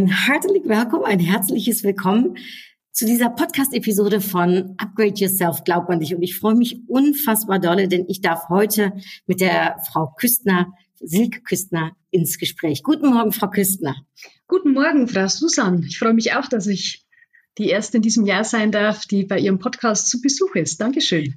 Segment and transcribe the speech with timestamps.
[0.00, 2.38] Ein herzlich Willkommen, ein herzliches Willkommen
[2.90, 6.14] zu dieser Podcast-Episode von Upgrade Yourself, glaub an dich.
[6.14, 8.94] Und ich freue mich unfassbar dolle, denn ich darf heute
[9.26, 12.82] mit der Frau Küstner, Silke Küstner, ins Gespräch.
[12.82, 13.94] Guten Morgen, Frau Küstner.
[14.48, 15.82] Guten Morgen, Frau Susan.
[15.86, 17.04] Ich freue mich auch, dass ich
[17.58, 20.80] die erste in diesem Jahr sein darf, die bei Ihrem Podcast zu Besuch ist.
[20.80, 21.34] Dankeschön.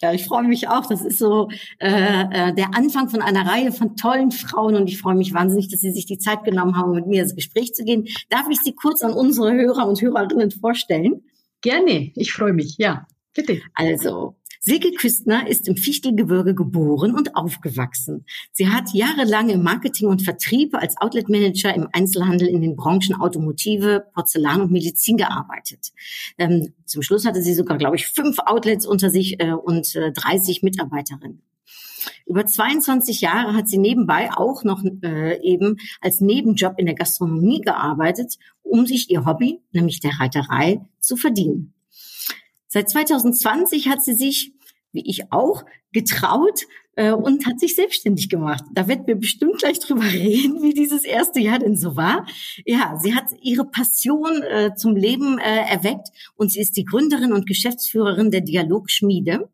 [0.00, 0.86] Ja, ich freue mich auch.
[0.86, 5.00] Das ist so äh, äh, der Anfang von einer Reihe von tollen Frauen und ich
[5.00, 7.84] freue mich wahnsinnig, dass Sie sich die Zeit genommen haben, mit mir ins Gespräch zu
[7.84, 8.08] gehen.
[8.30, 11.22] Darf ich Sie kurz an unsere Hörer und Hörerinnen vorstellen?
[11.60, 12.76] Gerne, ich freue mich.
[12.78, 13.60] Ja, bitte.
[13.74, 18.24] Also, Silke Küstner ist im Fichtelgebirge geboren und aufgewachsen.
[18.52, 24.04] Sie hat jahrelang im Marketing und Vertrieb als Outlet-Manager im Einzelhandel in den Branchen Automotive,
[24.14, 25.92] Porzellan und Medizin gearbeitet.
[26.38, 30.12] Ähm, zum Schluss hatte sie sogar, glaube ich, fünf Outlets unter sich äh, und äh,
[30.12, 31.42] 30 Mitarbeiterinnen.
[32.26, 37.60] Über 22 Jahre hat sie nebenbei auch noch äh, eben als Nebenjob in der Gastronomie
[37.60, 41.74] gearbeitet, um sich ihr Hobby, nämlich der Reiterei, zu verdienen.
[42.68, 44.52] Seit 2020 hat sie sich,
[44.92, 46.66] wie ich auch, getraut
[46.96, 48.62] äh, und hat sich selbstständig gemacht.
[48.74, 52.26] Da wird wir bestimmt gleich drüber reden, wie dieses erste Jahr denn so war.
[52.66, 57.32] Ja, sie hat ihre Passion äh, zum Leben äh, erweckt und sie ist die Gründerin
[57.32, 59.48] und Geschäftsführerin der Dialogschmiede.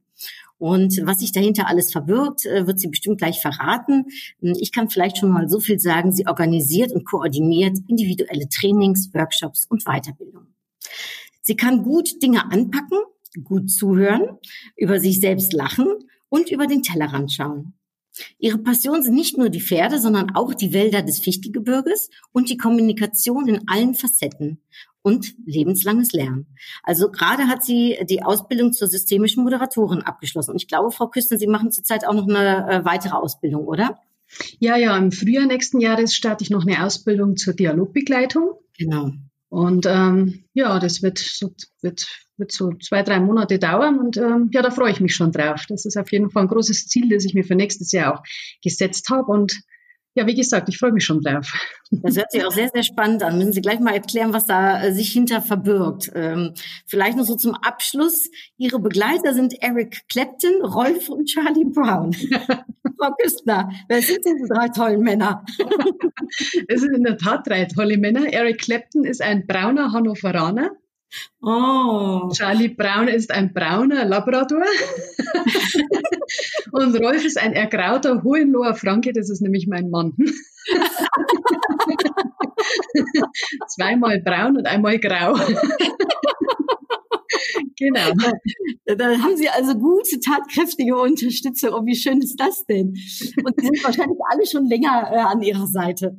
[0.58, 4.06] Und was sich dahinter alles verbirgt, äh, wird sie bestimmt gleich verraten.
[4.40, 6.12] Ich kann vielleicht schon mal so viel sagen.
[6.12, 10.53] Sie organisiert und koordiniert individuelle Trainings, Workshops und Weiterbildung.
[11.45, 12.98] Sie kann gut Dinge anpacken,
[13.45, 14.38] gut zuhören,
[14.77, 15.87] über sich selbst lachen
[16.31, 17.75] und über den Tellerrand schauen.
[18.38, 22.56] Ihre Passion sind nicht nur die Pferde, sondern auch die Wälder des Fichtelgebirges und die
[22.56, 24.62] Kommunikation in allen Facetten
[25.03, 26.47] und lebenslanges Lernen.
[26.83, 30.53] Also gerade hat sie die Ausbildung zur systemischen Moderatorin abgeschlossen.
[30.53, 33.99] Und ich glaube, Frau Küsten, Sie machen zurzeit auch noch eine äh, weitere Ausbildung, oder?
[34.59, 38.53] Ja, ja, im Frühjahr nächsten Jahres starte ich noch eine Ausbildung zur Dialogbegleitung.
[38.78, 39.12] Genau.
[39.54, 44.50] Und ähm, ja, das wird so, wird, wird so zwei, drei Monate dauern und ähm,
[44.53, 45.65] ja, da freue ich mich schon drauf.
[45.69, 48.22] Das ist auf jeden Fall ein großes Ziel, das ich mir für nächstes Jahr auch
[48.65, 49.31] gesetzt habe.
[49.31, 49.54] Und
[50.14, 51.52] ja, wie gesagt, ich freue mich schon drauf.
[51.91, 53.36] Das hört sich auch sehr, sehr spannend an.
[53.36, 56.12] Müssen Sie gleich mal erklären, was da äh, sich hinter verbirgt.
[56.14, 56.54] Ähm,
[56.86, 58.30] vielleicht noch so zum Abschluss.
[58.56, 62.12] Ihre Begleiter sind Eric Clapton, Rolf und Charlie Brown.
[62.98, 65.44] Frau Küstner, wer sind diese drei tollen Männer?
[66.69, 68.32] Es sind in der Tat drei tolle Männer.
[68.32, 70.70] Eric Clapton ist ein brauner Hannoveraner.
[71.42, 72.30] Oh.
[72.32, 74.64] Charlie Brown ist ein brauner Labrador.
[76.74, 80.16] und Rolf ist ein ergrauter Hohenloher Franke, das ist nämlich mein Mann.
[83.68, 85.34] Zweimal braun und einmal grau.
[87.78, 88.12] genau.
[88.86, 91.70] Da haben Sie also gute, tatkräftige Unterstützung.
[91.74, 92.88] Oh, wie schön ist das denn?
[92.88, 96.16] Und Sie sind wahrscheinlich alle schon länger äh, an Ihrer Seite.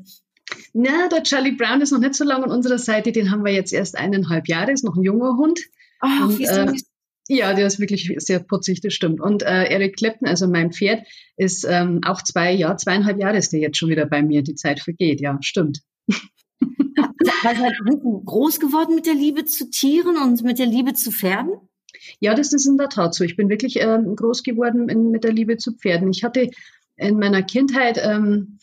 [0.74, 3.12] Na, der Charlie Brown ist noch nicht so lange an unserer Seite.
[3.12, 5.60] Den haben wir jetzt erst eineinhalb Jahre, ist noch ein junger Hund.
[6.02, 6.86] Oh, Und, wie äh, süß.
[7.28, 9.20] Ja, der ist wirklich sehr putzig, das stimmt.
[9.20, 13.52] Und äh, Eric Clapton, also mein Pferd, ist ähm, auch zwei Jahre, zweieinhalb Jahre ist
[13.52, 14.44] der jetzt schon wieder bei mir.
[14.44, 15.82] Die Zeit vergeht, ja, stimmt.
[16.08, 17.76] Was halt
[18.26, 21.54] groß geworden mit der Liebe zu Tieren und mit der Liebe zu Pferden?
[22.20, 23.24] Ja, das ist in der Tat so.
[23.24, 26.12] Ich bin wirklich ähm, groß geworden in, mit der Liebe zu Pferden.
[26.12, 26.52] Ich hatte
[26.98, 28.60] in meiner Kindheit ähm,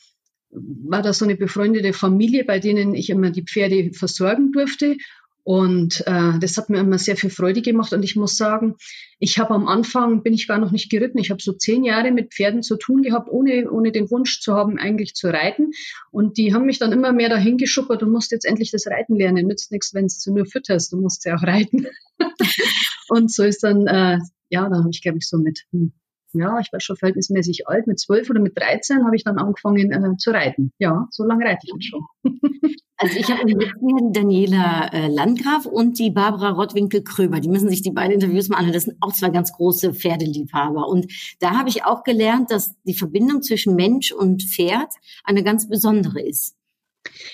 [0.51, 4.97] war da so eine befreundete Familie, bei denen ich immer die Pferde versorgen durfte.
[5.45, 7.93] Und äh, das hat mir immer sehr viel Freude gemacht.
[7.93, 8.77] Und ich muss sagen,
[9.19, 11.19] ich habe am Anfang, bin ich gar noch nicht geritten.
[11.19, 14.55] Ich habe so zehn Jahre mit Pferden zu tun gehabt, ohne, ohne den Wunsch zu
[14.55, 15.73] haben, eigentlich zu reiten.
[16.13, 19.17] Und die haben mich dann immer mehr dahin geschuppert, du musst jetzt endlich das Reiten
[19.17, 19.47] lernen.
[19.47, 21.87] Nützt nichts, wenn du nur fütterst, du musst ja auch reiten.
[23.09, 24.19] und so ist dann, äh,
[24.49, 25.93] ja, da habe ich, glaube ich, so mit, hm,
[26.33, 29.93] ja, ich war schon verhältnismäßig alt, mit zwölf oder mit 13 habe ich dann angefangen
[29.93, 30.73] äh, zu reiten.
[30.79, 32.07] Ja, so lange reite ich jetzt schon.
[33.03, 37.41] Also ich habe die Daniela äh, Landgraf und die Barbara Rottwinkel-Kröber.
[37.41, 38.75] Die müssen sich die beiden Interviews mal anhören.
[38.75, 40.87] Das sind auch zwei ganz große Pferdeliebhaber.
[40.87, 44.93] Und da habe ich auch gelernt, dass die Verbindung zwischen Mensch und Pferd
[45.25, 46.55] eine ganz besondere ist.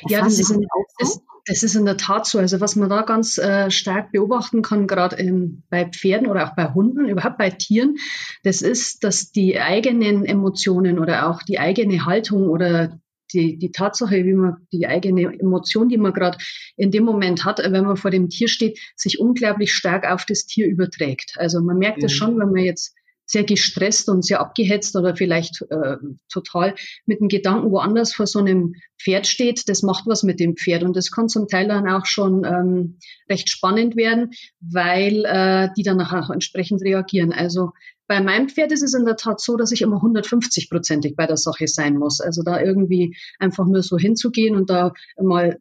[0.06, 1.20] Ja, Erfahren das ist, in, auch so?
[1.48, 2.38] Das, ist in der Tat so.
[2.38, 6.54] Also was man da ganz äh, stark beobachten kann, gerade ähm, bei Pferden oder auch
[6.54, 7.96] bei Hunden, überhaupt bei Tieren,
[8.44, 12.98] das ist, dass die eigenen Emotionen oder auch die eigene Haltung oder
[13.32, 16.38] die, die Tatsache, wie man die eigene Emotion, die man gerade
[16.76, 20.46] in dem Moment hat, wenn man vor dem Tier steht, sich unglaublich stark auf das
[20.46, 21.34] Tier überträgt.
[21.36, 22.16] Also man merkt es mhm.
[22.16, 22.94] schon, wenn man jetzt
[23.28, 25.96] sehr gestresst und sehr abgehetzt oder vielleicht äh,
[26.32, 30.56] total mit dem Gedanken woanders vor so einem Pferd steht, das macht was mit dem
[30.56, 30.82] Pferd.
[30.82, 32.98] Und das kann zum Teil dann auch schon ähm,
[33.30, 34.30] recht spannend werden,
[34.60, 37.32] weil äh, die dann auch entsprechend reagieren.
[37.32, 37.72] Also
[38.08, 41.36] bei meinem Pferd ist es in der Tat so, dass ich immer 150-prozentig bei der
[41.36, 42.20] Sache sein muss.
[42.20, 45.58] Also da irgendwie einfach nur so hinzugehen und da mal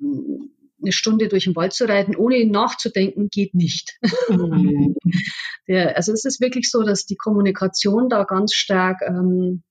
[0.82, 3.98] eine Stunde durch den Wald zu reiten, ohne nachzudenken, geht nicht.
[4.30, 4.96] Mhm.
[5.68, 9.64] Der, also es ist wirklich so, dass die Kommunikation da ganz stark ähm,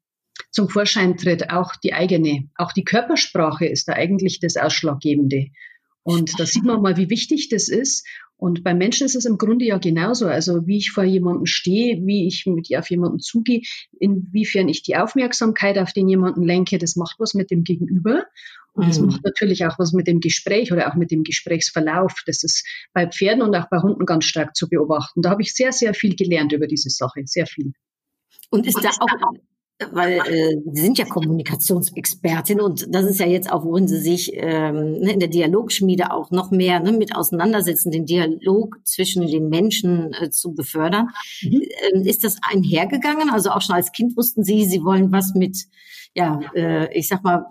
[0.50, 5.46] zum Vorschein tritt, auch die eigene, auch die Körpersprache ist da eigentlich das Ausschlaggebende.
[6.02, 8.06] Und da sieht man mal, wie wichtig das ist.
[8.38, 10.26] Und beim Menschen ist es im Grunde ja genauso.
[10.26, 13.62] Also wie ich vor jemandem stehe, wie ich mit auf jemanden zugehe,
[13.98, 18.24] inwiefern ich die Aufmerksamkeit auf den jemanden lenke, das macht was mit dem Gegenüber.
[18.74, 19.06] Und das mhm.
[19.06, 22.14] macht natürlich auch was mit dem Gespräch oder auch mit dem Gesprächsverlauf.
[22.26, 25.22] Das ist bei Pferden und auch bei Hunden ganz stark zu beobachten.
[25.22, 27.72] Da habe ich sehr, sehr viel gelernt über diese Sache, sehr viel.
[28.50, 29.08] Und ist da auch,
[29.92, 34.32] weil äh, Sie sind ja Kommunikationsexpertin und das ist ja jetzt auch, worin Sie sich
[34.34, 39.48] ähm, ne, in der Dialogschmiede auch noch mehr ne, mit auseinandersetzen, den Dialog zwischen den
[39.48, 41.08] Menschen äh, zu befördern.
[41.42, 41.62] Mhm.
[41.92, 43.30] Ähm, ist das einhergegangen?
[43.30, 45.66] Also auch schon als Kind wussten Sie, Sie wollen was mit
[46.14, 47.44] ja, äh, ich sag mal,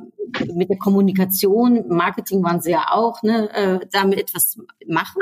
[0.53, 4.57] mit der Kommunikation, Marketing waren sie ja auch, ne, äh, damit etwas
[4.87, 5.21] machen?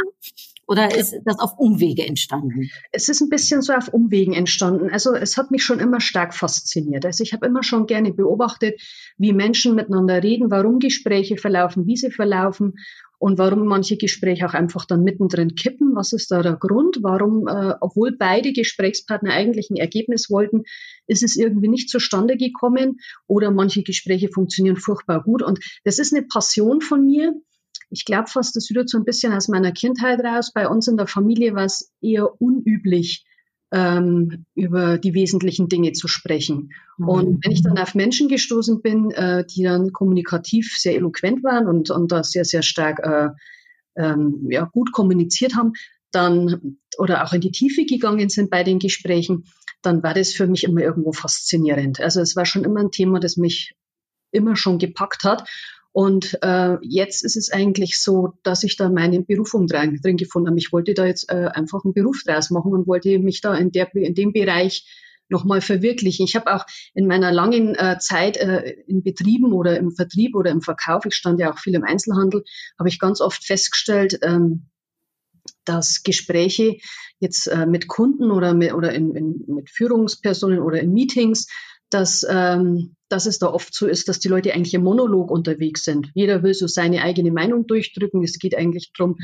[0.73, 2.71] Oder ist das auf Umwege entstanden?
[2.91, 4.89] Es ist ein bisschen so auf Umwegen entstanden.
[4.89, 7.05] Also es hat mich schon immer stark fasziniert.
[7.05, 8.81] Also ich habe immer schon gerne beobachtet,
[9.19, 12.73] wie Menschen miteinander reden, warum Gespräche verlaufen, wie sie verlaufen
[13.19, 15.95] und warum manche Gespräche auch einfach dann mittendrin kippen.
[15.95, 16.97] Was ist da der Grund?
[17.03, 20.63] Warum, äh, obwohl beide Gesprächspartner eigentlich ein Ergebnis wollten,
[21.05, 22.97] ist es irgendwie nicht zustande gekommen
[23.27, 25.43] oder manche Gespräche funktionieren furchtbar gut.
[25.43, 27.35] Und das ist eine Passion von mir.
[27.94, 30.51] Ich glaube fast, das rührt so ein bisschen aus meiner Kindheit raus.
[30.54, 33.25] Bei uns in der Familie war es eher unüblich,
[33.72, 36.72] ähm, über die wesentlichen Dinge zu sprechen.
[36.98, 37.10] Mhm.
[37.10, 41.68] Und wenn ich dann auf Menschen gestoßen bin, äh, die dann kommunikativ sehr eloquent waren
[41.68, 43.30] und, und da sehr, sehr stark äh,
[43.95, 45.74] ähm, ja, gut kommuniziert haben,
[46.12, 49.45] dann oder auch in die Tiefe gegangen sind bei den Gesprächen,
[49.81, 52.00] dann war das für mich immer irgendwo faszinierend.
[52.00, 53.74] Also es war schon immer ein Thema, das mich
[54.31, 55.50] immer schon gepackt hat.
[55.94, 60.50] Und äh, jetzt ist es eigentlich so, dass ich da meinen Berufung drin, drin gefunden
[60.50, 60.57] habe.
[60.57, 63.72] Ich wollte da jetzt äh, einfach einen Beruf draus machen und wollte mich da in,
[63.72, 64.88] der, in dem Bereich
[65.30, 66.25] nochmal verwirklichen.
[66.25, 70.50] Ich habe auch in meiner langen äh, Zeit äh, in Betrieben oder im Vertrieb oder
[70.50, 72.44] im Verkauf, ich stand ja auch viel im Einzelhandel,
[72.80, 74.69] habe ich ganz oft festgestellt, ähm,
[75.63, 76.78] dass Gespräche
[77.19, 81.48] jetzt äh, mit Kunden oder mit, oder in, in, mit Führungspersonen oder in Meetings
[81.94, 85.84] dass, ähm, dass es da oft so ist, dass die Leute eigentlich im Monolog unterwegs
[85.84, 86.10] sind.
[86.13, 88.24] Jeder will so seine eigene Meinung durchdrücken.
[88.24, 89.18] Es geht eigentlich darum,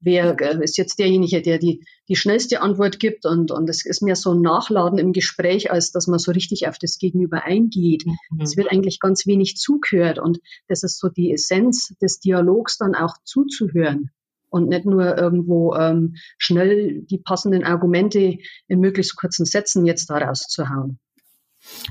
[0.00, 4.02] wer äh, ist jetzt derjenige, der die, die schnellste Antwort gibt und, und es ist
[4.02, 8.04] mehr so ein Nachladen im Gespräch, als dass man so richtig auf das Gegenüber eingeht.
[8.06, 8.40] Mhm.
[8.40, 10.38] Es wird eigentlich ganz wenig zugehört und
[10.68, 14.10] das ist so die Essenz des Dialogs, dann auch zuzuhören
[14.50, 18.38] und nicht nur irgendwo ähm, schnell die passenden Argumente
[18.68, 21.00] in möglichst kurzen Sätzen jetzt da rauszuhauen.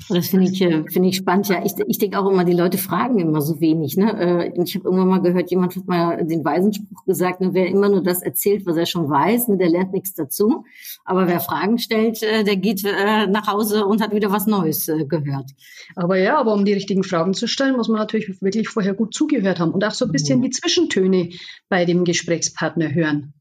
[0.10, 1.48] Das finde ich, äh, finde ich spannend.
[1.50, 3.98] Ja, ich, ich denke auch immer, die Leute fragen immer so wenig.
[3.98, 4.12] Ne?
[4.54, 7.89] Äh, ich habe irgendwann mal gehört, jemand hat mal den Weisenspruch gesagt, ne, wer immer
[7.89, 10.63] nur das erzählt, was er schon weiß, ne, der lernt nichts dazu.
[11.06, 15.51] Aber wer Fragen stellt, äh, der geht nach Hause und hat wieder was Neues gehört.
[15.96, 19.13] Aber ja, aber um die richtigen Fragen zu stellen, muss man natürlich wirklich vorher gut
[19.13, 21.30] zugehört haben und auch so ein bisschen die Zwischentöne
[21.70, 23.34] bei dem Gesprächspartner hören.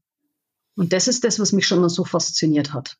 [0.75, 2.97] Und das ist das, was mich schon mal so fasziniert hat.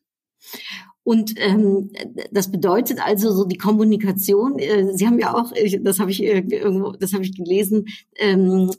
[1.04, 1.92] Und ähm,
[2.32, 4.58] das bedeutet also so die Kommunikation.
[4.58, 8.72] Äh, Sie haben ja auch, das habe ich äh, irgendwo, das habe ich gelesen, ähm,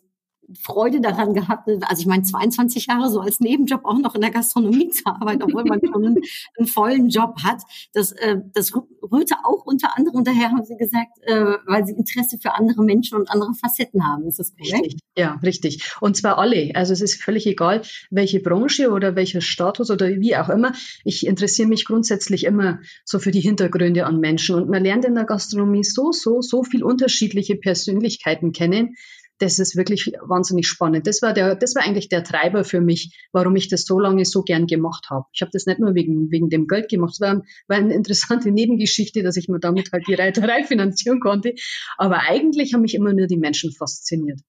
[0.60, 4.30] Freude daran gehabt, also ich meine 22 Jahre so als Nebenjob auch noch in der
[4.30, 6.16] Gastronomie zu arbeiten, obwohl man schon einen,
[6.58, 7.62] einen, vollen Job hat.
[7.92, 12.38] Das, äh, das rührte auch unter anderem daher, haben Sie gesagt, äh, weil Sie Interesse
[12.38, 14.26] für andere Menschen und andere Facetten haben.
[14.26, 14.84] Ist das korrekt?
[14.84, 15.00] Richtig.
[15.16, 15.92] Ja, richtig.
[16.00, 16.72] Und zwar alle.
[16.74, 20.72] Also es ist völlig egal, welche Branche oder welcher Status oder wie auch immer.
[21.04, 24.56] Ich interessiere mich grundsätzlich immer so für die Hintergründe an Menschen.
[24.56, 28.96] Und man lernt in der Gastronomie so, so, so viel unterschiedliche Persönlichkeiten kennen
[29.38, 31.06] das ist wirklich wahnsinnig spannend.
[31.06, 34.24] Das war der, das war eigentlich der Treiber für mich, warum ich das so lange
[34.24, 35.24] so gern gemacht habe.
[35.32, 37.14] Ich habe das nicht nur wegen, wegen dem Geld gemacht.
[37.14, 41.54] Es war, war eine interessante Nebengeschichte, dass ich mir damit halt die Reiterei finanzieren konnte.
[41.98, 44.40] Aber eigentlich haben mich immer nur die Menschen fasziniert.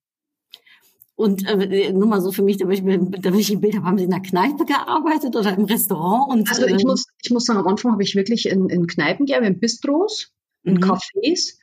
[1.18, 3.98] Und äh, nur mal so für mich, damit ich, damit ich ein Bild habe, haben
[3.98, 6.30] Sie in der Kneipe gearbeitet oder im Restaurant?
[6.30, 8.86] Und, also ich, äh, muss, ich muss sagen, am Anfang habe ich wirklich in, in
[8.86, 10.84] Kneipen gearbeitet, in Bistros, in mhm.
[10.84, 11.54] Cafés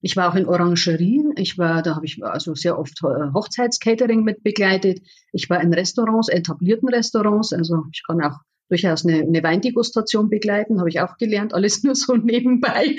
[0.00, 1.32] Ich war auch in Orangerien.
[1.36, 5.00] Ich war, da habe ich also sehr oft äh, Hochzeitscatering mit begleitet.
[5.32, 7.52] Ich war in Restaurants, etablierten Restaurants.
[7.52, 8.38] Also ich kann auch
[8.68, 12.96] durchaus eine, eine Weindegustation begleiten, habe ich auch gelernt, alles nur so nebenbei.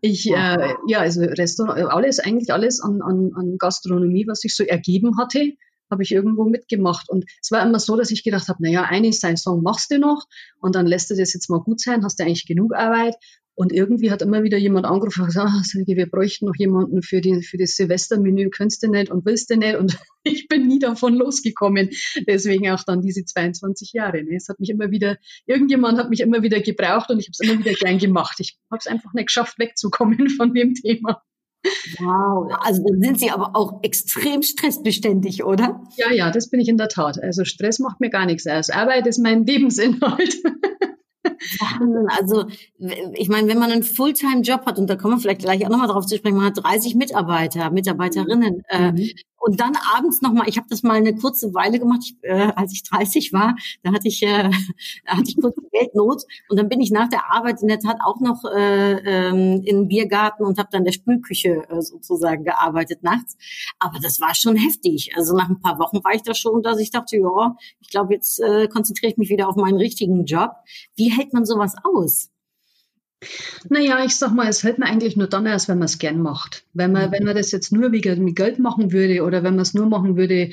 [0.00, 4.64] Ich, äh, ja, also Restaurant, alles, eigentlich alles an, an, an Gastronomie, was sich so
[4.64, 5.52] ergeben hatte,
[5.90, 7.08] habe ich irgendwo mitgemacht.
[7.08, 10.26] Und es war immer so, dass ich gedacht habe, naja, eine Saison machst du noch
[10.60, 13.16] und dann lässt du das jetzt mal gut sein, hast du eigentlich genug Arbeit.
[13.58, 17.02] Und irgendwie hat immer wieder jemand angerufen und gesagt, ah, Silke, wir bräuchten noch jemanden
[17.02, 19.74] für, die, für das Silvestermenü, könntest du nicht und willst du nicht.
[19.74, 21.90] Und ich bin nie davon losgekommen.
[22.28, 24.22] Deswegen auch dann diese 22 Jahre.
[24.22, 24.36] Ne?
[24.36, 27.40] Es hat mich immer wieder, irgendjemand hat mich immer wieder gebraucht und ich habe es
[27.40, 28.36] immer wieder gern gemacht.
[28.38, 31.20] Ich habe es einfach nicht geschafft, wegzukommen von dem Thema.
[31.98, 35.82] Wow, also dann sind Sie aber auch extrem stressbeständig, oder?
[35.96, 37.20] Ja, ja, das bin ich in der Tat.
[37.20, 38.70] Also Stress macht mir gar nichts aus.
[38.70, 40.36] Arbeit ist mein Lebensinhalt.
[41.60, 42.06] Wahnsinn.
[42.16, 42.46] Also
[43.14, 45.88] ich meine, wenn man einen Fulltime-Job hat, und da kommen wir vielleicht gleich auch nochmal
[45.88, 48.98] drauf zu sprechen, man hat 30 Mitarbeiter, Mitarbeiterinnen, äh, mhm.
[48.98, 49.14] äh,
[49.48, 52.70] und dann abends nochmal, ich habe das mal eine kurze Weile gemacht, ich, äh, als
[52.74, 54.50] ich 30 war, da hatte ich, äh,
[55.06, 57.96] da hatte ich kurz Geldnot und dann bin ich nach der Arbeit in der Tat
[58.04, 63.38] auch noch äh, ähm, in Biergarten und habe dann der Spülküche äh, sozusagen gearbeitet nachts.
[63.78, 65.12] Aber das war schon heftig.
[65.16, 68.12] Also nach ein paar Wochen war ich da schon, dass ich dachte, ja, ich glaube,
[68.12, 70.50] jetzt äh, konzentriere ich mich wieder auf meinen richtigen Job.
[70.94, 72.28] Wie hält man sowas aus?
[73.68, 76.20] Naja, ich sag mal, es hält man eigentlich nur dann aus, wenn man es gern
[76.20, 76.64] macht.
[76.72, 77.12] Wenn man, mhm.
[77.12, 80.16] wenn man das jetzt nur wegen Geld machen würde oder wenn man es nur machen
[80.16, 80.50] würde,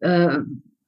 [0.00, 0.38] äh,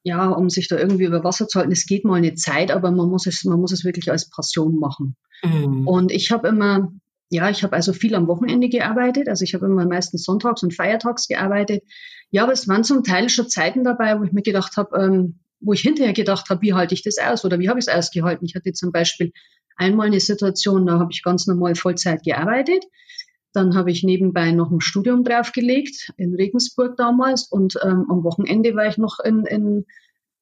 [0.04, 2.90] ja, um sich da irgendwie über Wasser zu halten, es geht mal eine Zeit, aber
[2.90, 5.16] man muss es, man muss es wirklich als Passion machen.
[5.44, 5.86] Mhm.
[5.86, 6.92] Und ich habe immer,
[7.30, 10.74] ja, ich habe also viel am Wochenende gearbeitet, also ich habe immer meistens sonntags und
[10.74, 11.84] feiertags gearbeitet.
[12.30, 15.38] Ja, aber es waren zum Teil schon Zeiten dabei, wo ich mir gedacht habe, ähm,
[15.62, 17.92] wo ich hinterher gedacht habe, wie halte ich das aus oder wie habe ich es
[17.92, 18.46] ausgehalten.
[18.46, 19.32] Ich hatte zum Beispiel
[19.76, 22.84] einmal eine Situation, da habe ich ganz normal Vollzeit gearbeitet.
[23.52, 28.74] Dann habe ich nebenbei noch ein Studium draufgelegt in Regensburg damals und ähm, am Wochenende
[28.74, 29.84] war ich noch in, in,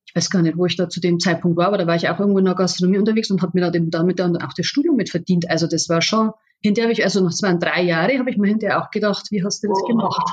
[0.06, 2.08] ich weiß gar nicht, wo ich da zu dem Zeitpunkt war, aber da war ich
[2.08, 4.96] auch irgendwo in der Gastronomie unterwegs und habe mir dann damit dann auch das Studium
[4.96, 5.50] mit verdient.
[5.50, 6.30] Also das war schon,
[6.62, 9.42] hinterher habe ich, also noch zwei, drei Jahre, habe ich mir hinterher auch gedacht, wie
[9.42, 9.86] hast du das oh.
[9.86, 10.32] gemacht?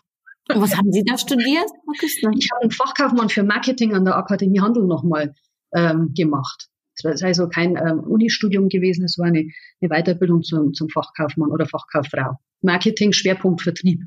[0.53, 1.69] Und was haben Sie da studiert?
[2.01, 5.35] Ich habe einen Fachkaufmann für Marketing an der Akademie Handel nochmal
[5.73, 6.67] ähm, gemacht.
[6.95, 9.49] Es war also kein ähm, Unistudium gewesen, es war eine,
[9.81, 12.39] eine Weiterbildung zum, zum Fachkaufmann oder Fachkauffrau.
[12.61, 14.01] Marketing, Schwerpunkt Vertrieb.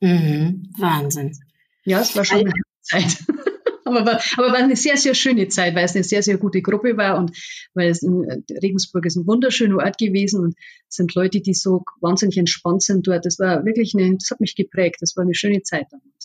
[0.00, 1.38] Mhm, Wahnsinn.
[1.84, 3.24] Ja, es war schon eine Zeit.
[3.84, 6.62] aber, war, aber war eine sehr, sehr schöne Zeit, weil es eine sehr, sehr gute
[6.62, 7.36] Gruppe war und
[7.74, 10.54] weil es in äh, Regensburg ist ein wunderschöner Ort gewesen und
[10.88, 13.24] es sind Leute, die so wahnsinnig entspannt sind dort.
[13.26, 14.96] Das war wirklich eine, das hat mich geprägt.
[15.00, 16.21] Das war eine schöne Zeit damals.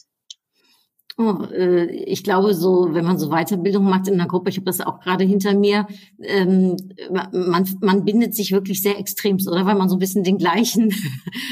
[1.20, 4.66] Oh, äh, ich glaube, so, wenn man so Weiterbildung macht in einer Gruppe, ich habe
[4.66, 5.88] das auch gerade hinter mir,
[6.22, 6.78] ähm,
[7.10, 9.66] man, man bindet sich wirklich sehr extremst, oder?
[9.66, 10.94] Weil man so ein bisschen den gleichen,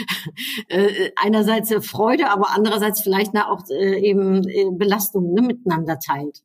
[0.67, 4.43] äh, einerseits Freude, aber andererseits vielleicht auch äh, eben
[4.77, 6.43] Belastungen ne, miteinander teilt.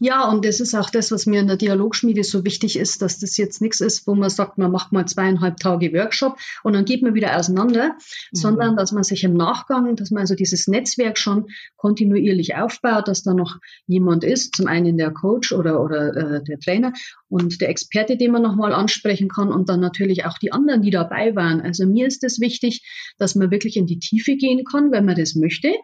[0.00, 3.18] Ja, und das ist auch das, was mir in der Dialogschmiede so wichtig ist, dass
[3.18, 6.84] das jetzt nichts ist, wo man sagt, man macht mal zweieinhalb Tage Workshop und dann
[6.84, 8.36] geht man wieder auseinander, mhm.
[8.36, 11.46] sondern dass man sich im Nachgang, dass man also dieses Netzwerk schon
[11.76, 16.60] kontinuierlich aufbaut, dass da noch jemand ist, zum einen der Coach oder, oder äh, der
[16.60, 16.92] Trainer
[17.28, 20.90] und der Experte, den man nochmal ansprechen kann und dann natürlich auch die anderen, die
[20.90, 21.60] dabei waren.
[21.60, 22.82] Also mir ist es wichtig,
[23.18, 25.74] dass man wirklich in die Tiefe gehen kann, wenn man das möchte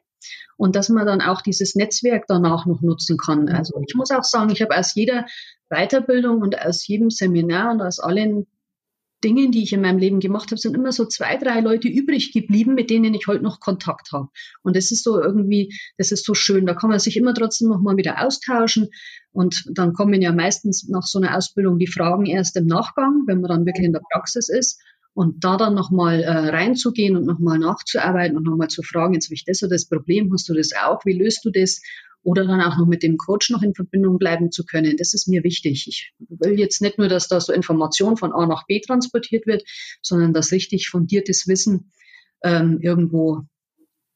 [0.56, 3.48] und dass man dann auch dieses Netzwerk danach noch nutzen kann.
[3.48, 5.26] Also ich muss auch sagen, ich habe aus jeder
[5.70, 8.46] Weiterbildung und aus jedem Seminar und aus allen
[9.24, 12.32] Dingen, die ich in meinem Leben gemacht habe, sind immer so zwei, drei Leute übrig
[12.32, 14.28] geblieben, mit denen ich heute noch Kontakt habe.
[14.62, 16.66] Und das ist so irgendwie, das ist so schön.
[16.66, 18.90] Da kann man sich immer trotzdem noch mal wieder austauschen.
[19.32, 23.40] Und dann kommen ja meistens nach so einer Ausbildung die Fragen erst im Nachgang, wenn
[23.40, 24.80] man dann wirklich in der Praxis ist.
[25.14, 29.34] Und da dann nochmal äh, reinzugehen und nochmal nachzuarbeiten und nochmal zu fragen, jetzt habe
[29.34, 31.80] ich das oder das Problem, hast du das auch, wie löst du das?
[32.24, 35.28] Oder dann auch noch mit dem Coach noch in Verbindung bleiben zu können, das ist
[35.28, 35.86] mir wichtig.
[35.86, 39.62] Ich will jetzt nicht nur, dass da so Information von A nach B transportiert wird,
[40.02, 41.92] sondern dass richtig fundiertes Wissen
[42.42, 43.42] ähm, irgendwo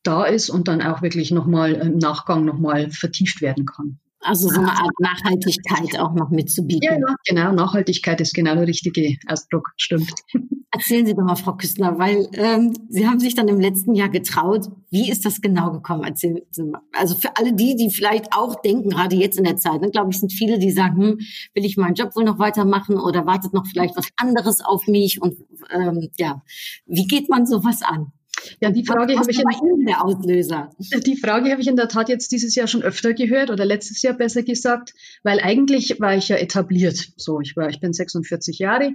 [0.03, 4.01] da ist und dann auch wirklich nochmal im Nachgang nochmal vertieft werden kann.
[4.21, 7.01] Also so eine Art Nachhaltigkeit auch noch mitzubieten.
[7.01, 7.53] Ja, genau.
[7.53, 9.71] Nachhaltigkeit ist genau der richtige Ausdruck.
[9.77, 10.13] Stimmt.
[10.71, 14.11] Erzählen Sie doch mal, Frau Küstner, weil ähm, Sie haben sich dann im letzten Jahr
[14.11, 14.69] getraut.
[14.91, 16.05] Wie ist das genau gekommen?
[16.05, 16.83] Erzählen Sie mal.
[16.93, 20.11] Also für alle die, die vielleicht auch denken, gerade jetzt in der Zeit, ne, glaube
[20.11, 21.19] ich, sind viele, die sagen, hm,
[21.55, 25.23] will ich meinen Job wohl noch weitermachen oder wartet noch vielleicht was anderes auf mich?
[25.23, 25.39] Und
[25.71, 26.43] ähm, ja,
[26.87, 28.13] wie geht man sowas an?
[28.61, 30.71] Ja, die Frage habe ich in, der Auslöser.
[31.07, 34.03] Die Frage habe ich in der Tat jetzt dieses Jahr schon öfter gehört oder letztes
[34.03, 37.13] Jahr besser gesagt, weil eigentlich war ich ja etabliert.
[37.17, 38.93] So, ich war, ich bin 46 Jahre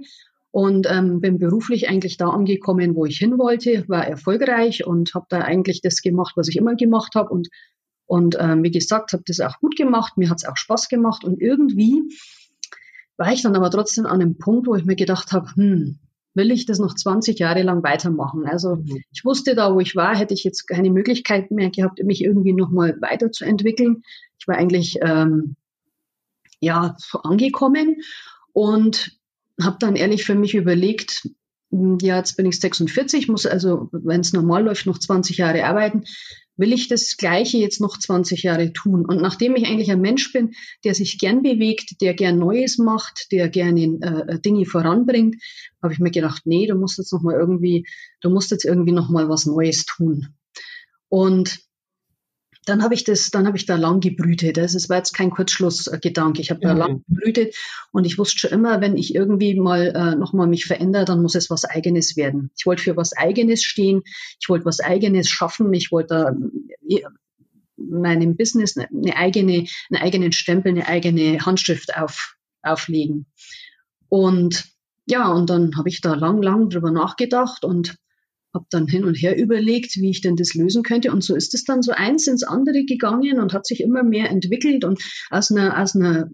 [0.50, 5.26] und ähm, bin beruflich eigentlich da angekommen, wo ich hin wollte, war erfolgreich und habe
[5.28, 7.48] da eigentlich das gemacht, was ich immer gemacht habe und
[8.06, 11.24] und ähm, wie gesagt, habe das auch gut gemacht, mir hat es auch Spaß gemacht
[11.24, 12.02] und irgendwie
[13.16, 15.98] war ich dann aber trotzdem an einem Punkt, wo ich mir gedacht habe, hm,
[16.34, 18.44] will ich das noch 20 Jahre lang weitermachen?
[18.46, 19.02] Also mhm.
[19.12, 22.52] ich wusste da, wo ich war, hätte ich jetzt keine Möglichkeit mehr gehabt, mich irgendwie
[22.52, 24.02] nochmal weiterzuentwickeln.
[24.38, 25.56] Ich war eigentlich ähm,
[26.60, 27.96] ja angekommen
[28.52, 29.18] und
[29.60, 31.28] habe dann ehrlich für mich überlegt,
[31.70, 35.64] hm, ja, jetzt bin ich 46, muss also, wenn es normal läuft, noch 20 Jahre
[35.64, 36.04] arbeiten
[36.56, 39.04] will ich das Gleiche jetzt noch 20 Jahre tun?
[39.04, 40.52] Und nachdem ich eigentlich ein Mensch bin,
[40.84, 45.36] der sich gern bewegt, der gern Neues macht, der gerne äh, Dinge voranbringt,
[45.82, 47.86] habe ich mir gedacht, nee, du musst jetzt noch mal irgendwie,
[48.20, 50.34] du musst jetzt irgendwie noch mal was Neues tun.
[51.08, 51.60] Und
[52.64, 54.56] dann habe ich das, dann habe ich da lang gebrütet.
[54.56, 56.40] Das war jetzt kein Kurzschlussgedanke.
[56.40, 56.78] Ich habe da mhm.
[56.78, 57.54] lang gebrütet
[57.92, 61.22] und ich wusste schon immer, wenn ich irgendwie mal äh, noch mal mich verändere, dann
[61.22, 62.50] muss es was Eigenes werden.
[62.56, 64.02] Ich wollte für was Eigenes stehen.
[64.40, 65.72] Ich wollte was Eigenes schaffen.
[65.72, 66.36] Ich wollte
[66.88, 67.02] äh,
[67.76, 73.26] meinem Business eine eigene, einen eigenen Stempel, eine eigene Handschrift auf, auflegen.
[74.08, 74.64] Und
[75.06, 77.96] ja, und dann habe ich da lang, lang drüber nachgedacht und
[78.54, 81.12] habe dann hin und her überlegt, wie ich denn das lösen könnte.
[81.12, 84.30] Und so ist es dann so eins ins andere gegangen und hat sich immer mehr
[84.30, 84.84] entwickelt.
[84.84, 86.30] Und aus einer, aus einer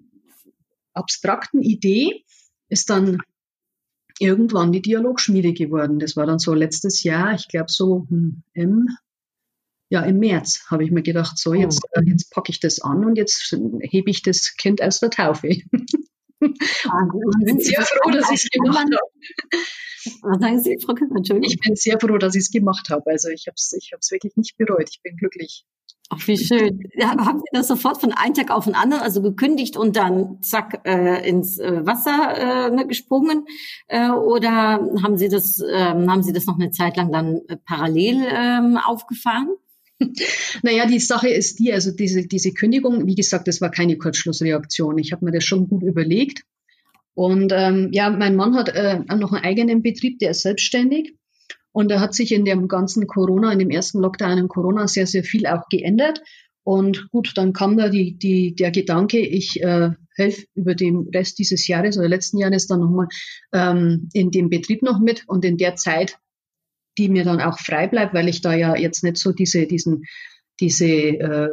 [0.93, 2.25] abstrakten Idee
[2.69, 3.19] ist dann
[4.19, 5.99] irgendwann die Dialogschmiede geworden.
[5.99, 8.87] Das war dann so letztes Jahr, ich glaube so hm, im,
[9.89, 12.01] ja, im März habe ich mir gedacht, so jetzt, oh.
[12.05, 15.49] jetzt packe ich das an und jetzt hebe ich das Kind aus der Taufe.
[17.41, 19.11] ich bin sehr froh, dass ich es gemacht habe.
[20.23, 21.11] Was sagen Sie, Frau Kühn?
[21.15, 21.51] Entschuldigung.
[21.51, 23.11] Ich bin sehr froh, dass ich es gemacht habe.
[23.11, 24.89] Also ich habe es ich wirklich nicht bereut.
[24.91, 25.65] Ich bin glücklich.
[26.13, 26.81] Ach, wie schön.
[26.95, 30.43] Ja, haben Sie das sofort von einem Tag auf den anderen, also gekündigt und dann
[30.43, 33.47] zack äh, ins äh, Wasser äh, ne, gesprungen?
[33.87, 37.57] Äh, oder haben Sie das, äh, haben Sie das noch eine Zeit lang dann äh,
[37.65, 39.51] parallel äh, aufgefahren?
[40.63, 44.99] Naja, die Sache ist die, also diese, diese Kündigung, wie gesagt, das war keine Kurzschlussreaktion.
[44.99, 46.43] Ich habe mir das schon gut überlegt.
[47.15, 51.15] Und ähm, ja, mein Mann hat äh, noch einen eigenen Betrieb, der ist selbstständig.
[51.73, 55.07] Und da hat sich in dem ganzen Corona, in dem ersten Lockdown in Corona sehr,
[55.07, 56.23] sehr viel auch geändert.
[56.63, 61.39] Und gut, dann kam da die, die, der Gedanke, ich äh, helfe über den Rest
[61.39, 63.09] dieses Jahres oder letzten Jahres dann nochmal
[63.53, 65.25] ähm, in dem Betrieb noch mit.
[65.27, 66.19] Und in der Zeit,
[67.01, 70.05] die mir dann auch frei bleibt, weil ich da ja jetzt nicht so diese, diesen,
[70.61, 71.49] diese äh,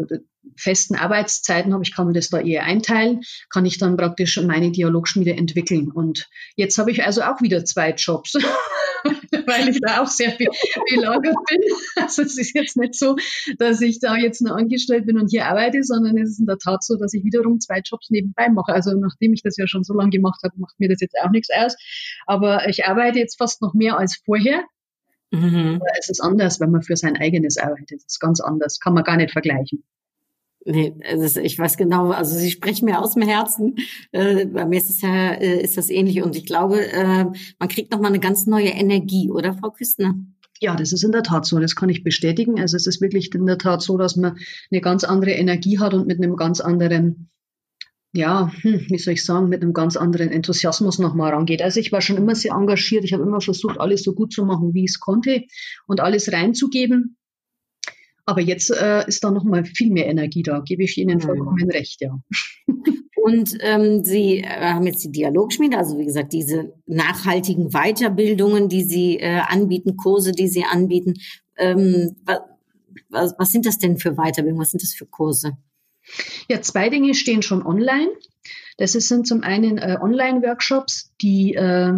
[0.58, 4.72] festen Arbeitszeiten habe, ich kann mir das da eher einteilen, kann ich dann praktisch meine
[4.72, 5.90] Dialogschmiede entwickeln.
[5.92, 8.34] Und jetzt habe ich also auch wieder zwei Jobs,
[9.46, 10.38] weil ich da auch sehr
[10.90, 11.62] belagert bin.
[11.96, 13.16] Also es ist jetzt nicht so,
[13.58, 16.58] dass ich da jetzt nur angestellt bin und hier arbeite, sondern es ist in der
[16.58, 18.74] Tat so, dass ich wiederum zwei Jobs nebenbei mache.
[18.74, 21.32] Also nachdem ich das ja schon so lange gemacht habe, macht mir das jetzt auch
[21.32, 21.76] nichts aus.
[22.26, 24.64] Aber ich arbeite jetzt fast noch mehr als vorher.
[25.32, 25.82] Mhm.
[26.00, 28.00] Es ist anders, wenn man für sein eigenes arbeitet.
[28.00, 28.80] Es ist ganz anders.
[28.80, 29.84] Kann man gar nicht vergleichen.
[30.66, 33.76] Nee, ist, ich weiß genau, also Sie sprechen mir aus dem Herzen.
[34.12, 37.24] Äh, bei mir ist es ja, äh, ist das ähnlich und ich glaube, äh,
[37.58, 40.16] man kriegt nochmal eine ganz neue Energie, oder Frau Küstner?
[40.60, 41.60] Ja, das ist in der Tat so.
[41.60, 42.60] Das kann ich bestätigen.
[42.60, 44.38] Also es ist wirklich in der Tat so, dass man
[44.72, 47.30] eine ganz andere Energie hat und mit einem ganz anderen,
[48.14, 51.62] ja, hm, wie soll ich sagen, mit einem ganz anderen Enthusiasmus nochmal rangeht.
[51.62, 53.04] Also ich war schon immer sehr engagiert.
[53.04, 55.44] Ich habe immer versucht, alles so gut zu machen, wie ich es konnte
[55.88, 57.18] und alles reinzugeben.
[58.26, 61.70] Aber jetzt äh, ist da noch mal viel mehr Energie da, gebe ich Ihnen vollkommen
[61.72, 62.20] recht, ja.
[63.16, 68.84] Und ähm, Sie äh, haben jetzt die Dialogschmiede, also wie gesagt, diese nachhaltigen Weiterbildungen, die
[68.84, 71.16] Sie äh, anbieten, Kurse, die Sie anbieten.
[71.58, 72.16] Ähm,
[73.10, 74.62] was, was sind das denn für Weiterbildungen?
[74.62, 75.58] Was sind das für Kurse?
[76.48, 78.10] Ja, zwei Dinge stehen schon online.
[78.78, 81.94] Das sind zum einen äh, Online-Workshops, die äh,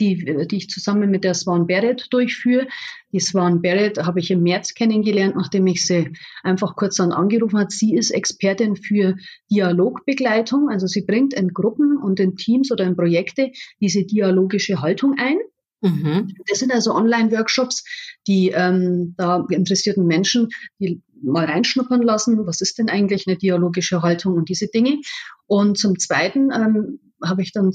[0.00, 2.66] die, die ich zusammen mit der Swan Barrett durchführe.
[3.12, 6.12] Die Swan Barrett habe ich im März kennengelernt, nachdem ich sie
[6.42, 7.70] einfach kurz dann angerufen hat.
[7.70, 9.16] Sie ist Expertin für
[9.50, 10.68] Dialogbegleitung.
[10.70, 15.38] Also sie bringt in Gruppen und in Teams oder in Projekte diese dialogische Haltung ein.
[15.82, 16.34] Mhm.
[16.48, 17.84] Das sind also Online-Workshops,
[18.26, 24.02] die ähm, da interessierten Menschen die mal reinschnuppern lassen, was ist denn eigentlich eine dialogische
[24.02, 25.00] Haltung und diese Dinge.
[25.46, 27.72] Und zum Zweiten ähm, habe ich dann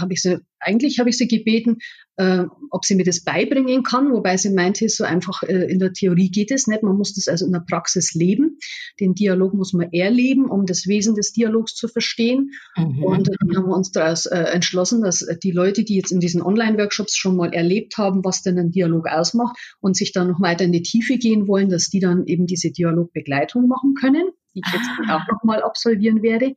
[0.00, 1.78] habe ich sie, eigentlich habe ich sie gebeten,
[2.16, 5.92] äh, ob sie mir das beibringen kann, wobei sie meinte, so einfach äh, in der
[5.92, 6.82] Theorie geht es nicht.
[6.82, 8.58] Man muss das also in der Praxis leben.
[8.98, 12.52] Den Dialog muss man erleben, um das Wesen des Dialogs zu verstehen.
[12.76, 13.02] Mhm.
[13.02, 16.42] Und dann haben wir uns daraus äh, entschlossen, dass die Leute, die jetzt in diesen
[16.42, 20.64] Online-Workshops schon mal erlebt haben, was denn ein Dialog ausmacht und sich dann noch weiter
[20.64, 24.72] in die Tiefe gehen wollen, dass die dann eben diese Dialogbegleitung machen können, die ich
[24.72, 25.16] jetzt ah.
[25.16, 26.54] auch noch mal absolvieren werde.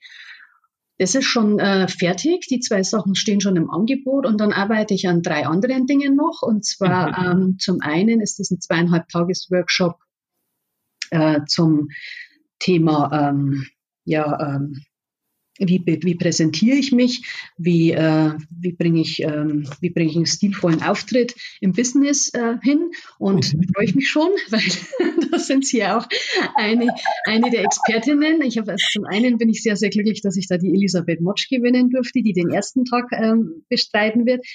[1.00, 2.48] Das ist schon äh, fertig.
[2.48, 6.16] Die zwei Sachen stehen schon im Angebot und dann arbeite ich an drei anderen Dingen
[6.16, 6.42] noch.
[6.42, 7.42] Und zwar mhm.
[7.42, 9.96] ähm, zum einen ist es ein zweieinhalb Tages Workshop
[11.10, 11.88] äh, zum
[12.60, 13.66] Thema ähm,
[14.04, 14.84] ja, ähm,
[15.60, 17.24] wie, wie präsentiere ich mich,
[17.58, 22.56] wie, äh, wie bringe ich, ähm, wie bringe ich einen stilvollen Auftritt im Business äh,
[22.62, 23.64] hin und mhm.
[23.76, 24.62] freue ich mich schon, weil
[25.32, 26.08] da sind Sie ja auch
[26.56, 26.88] eine,
[27.26, 28.42] eine der Expertinnen.
[28.42, 31.22] Ich habe also zum einen bin ich sehr, sehr glücklich, dass ich da die Elisabeth
[31.22, 34.46] Motsch gewinnen durfte, die den ersten Tag ähm, bestreiten wird.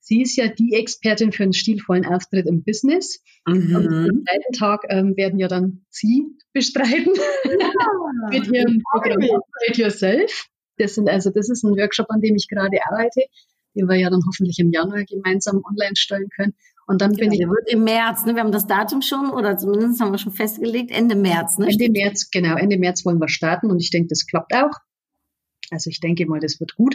[0.00, 3.22] Sie ist ja die Expertin für einen stilvollen Auftritt im Business.
[3.46, 3.74] Mhm.
[3.74, 8.28] Und am zweiten Tag ähm, werden ja dann Sie bestreiten ja.
[8.30, 10.46] mit Ihrem Programm Upgrade Yourself.
[10.78, 13.22] Das sind also, das ist ein Workshop, an dem ich gerade arbeite,
[13.74, 16.54] den wir ja dann hoffentlich im Januar gemeinsam online stellen können.
[16.86, 17.38] Und dann bin genau, ich.
[17.38, 18.34] Der wird im März, ne?
[18.34, 21.68] Wir haben das Datum schon oder zumindest haben wir schon festgelegt, Ende März, ne?
[21.68, 24.72] Ende März, genau, Ende März wollen wir starten und ich denke, das klappt auch.
[25.70, 26.94] Also ich denke mal, das wird gut.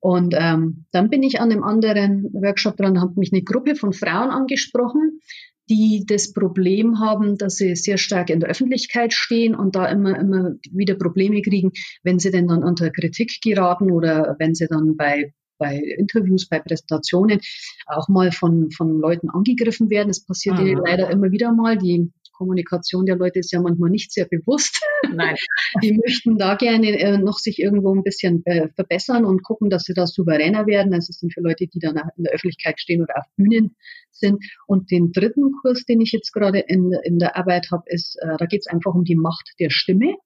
[0.00, 3.92] Und ähm, dann bin ich an einem anderen Workshop dran, hat mich eine Gruppe von
[3.92, 5.20] Frauen angesprochen,
[5.68, 10.18] die das Problem haben, dass sie sehr stark in der Öffentlichkeit stehen und da immer,
[10.18, 14.96] immer wieder Probleme kriegen, wenn sie denn dann unter Kritik geraten oder wenn sie dann
[14.96, 17.40] bei bei Interviews, bei Präsentationen
[17.86, 20.08] auch mal von, von Leuten angegriffen werden.
[20.08, 20.82] Das passiert mhm.
[20.84, 21.78] leider immer wieder mal.
[21.78, 24.80] Die Kommunikation der Leute ist ja manchmal nicht sehr bewusst.
[25.12, 25.36] Nein.
[25.82, 29.84] Die möchten da gerne äh, noch sich irgendwo ein bisschen äh, verbessern und gucken, dass
[29.84, 30.92] sie da souveräner werden.
[30.92, 33.76] Das sind für Leute, die dann in der Öffentlichkeit stehen oder auf Bühnen
[34.10, 34.44] sind.
[34.66, 38.36] Und den dritten Kurs, den ich jetzt gerade in, in der Arbeit habe, ist, äh,
[38.38, 40.16] da geht es einfach um die Macht der Stimme.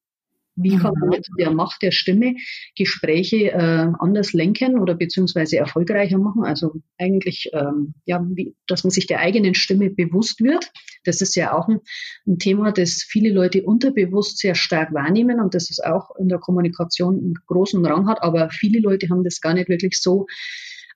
[0.56, 2.34] Wie kann man mit der Macht der Stimme
[2.76, 6.44] Gespräche äh, anders lenken oder beziehungsweise erfolgreicher machen?
[6.44, 10.70] Also eigentlich, ähm, ja, wie, dass man sich der eigenen Stimme bewusst wird.
[11.04, 11.80] Das ist ja auch ein,
[12.26, 16.38] ein Thema, das viele Leute unterbewusst sehr stark wahrnehmen und das ist auch in der
[16.38, 18.22] Kommunikation einen großen Rang hat.
[18.22, 20.26] Aber viele Leute haben das gar nicht wirklich so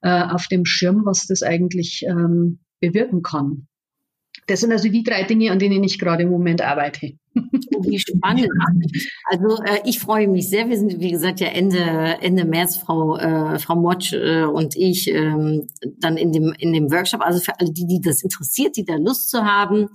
[0.02, 3.66] äh, auf dem Schirm, was das eigentlich ähm, bewirken kann.
[4.46, 7.16] Das sind also die drei Dinge, an denen ich gerade im Moment arbeite.
[7.34, 8.48] Wie spannend.
[9.30, 10.68] Also äh, ich freue mich sehr.
[10.68, 11.78] Wir sind, wie gesagt, ja Ende,
[12.20, 15.68] Ende März, Frau, äh, Frau Motsch äh, und ich, ähm,
[15.98, 17.20] dann in dem, in dem Workshop.
[17.22, 19.88] Also für alle die, die das interessiert, die da Lust zu haben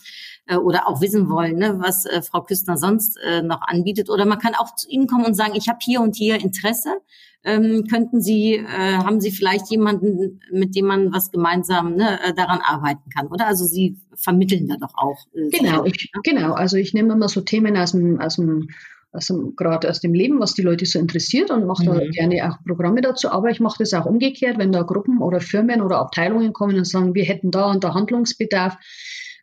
[0.47, 4.09] äh, oder auch wissen wollen, ne, was äh, Frau Küstner sonst äh, noch anbietet.
[4.09, 7.01] Oder man kann auch zu Ihnen kommen und sagen, ich habe hier und hier Interesse
[7.43, 12.33] ähm, könnten Sie, äh, haben Sie vielleicht jemanden, mit dem man was gemeinsam ne, äh,
[12.33, 13.47] daran arbeiten kann, oder?
[13.47, 15.17] Also Sie vermitteln da doch auch.
[15.33, 16.51] Äh, genau, ich, genau.
[16.53, 18.67] Also ich nehme immer so Themen aus dem, aus dem
[19.11, 21.93] also gerade aus dem Leben, was die Leute so interessiert und mache mhm.
[21.95, 23.29] da gerne auch Programme dazu.
[23.29, 26.85] Aber ich mache das auch umgekehrt, wenn da Gruppen oder Firmen oder Abteilungen kommen und
[26.85, 28.77] sagen, wir hätten da und da Handlungsbedarf,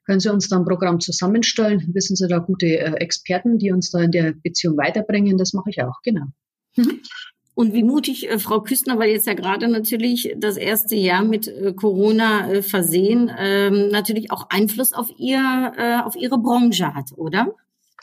[0.05, 1.91] können Sie uns da ein Programm zusammenstellen?
[1.93, 5.37] Wissen Sie da gute äh, Experten, die uns da in der Beziehung weiterbringen?
[5.37, 6.27] Das mache ich auch, genau.
[6.77, 7.01] Mhm.
[7.55, 11.49] Und wie mutig äh, Frau Küstner, weil jetzt ja gerade natürlich das erste Jahr mit
[11.49, 17.11] äh, Corona äh, versehen, ähm, natürlich auch Einfluss auf ihr, äh, auf ihre Branche hat,
[17.17, 17.53] oder?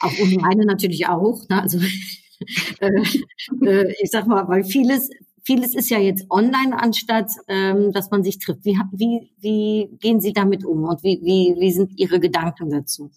[0.04, 1.48] Auch und meine natürlich auch.
[1.50, 1.62] Ne?
[1.62, 1.80] Also
[2.80, 5.10] äh, äh, ich sag mal, weil vieles,
[5.44, 8.66] vieles ist ja jetzt online anstatt, ähm, dass man sich trifft.
[8.66, 13.12] Wie, wie, wie gehen Sie damit um und wie, wie, wie sind Ihre Gedanken dazu?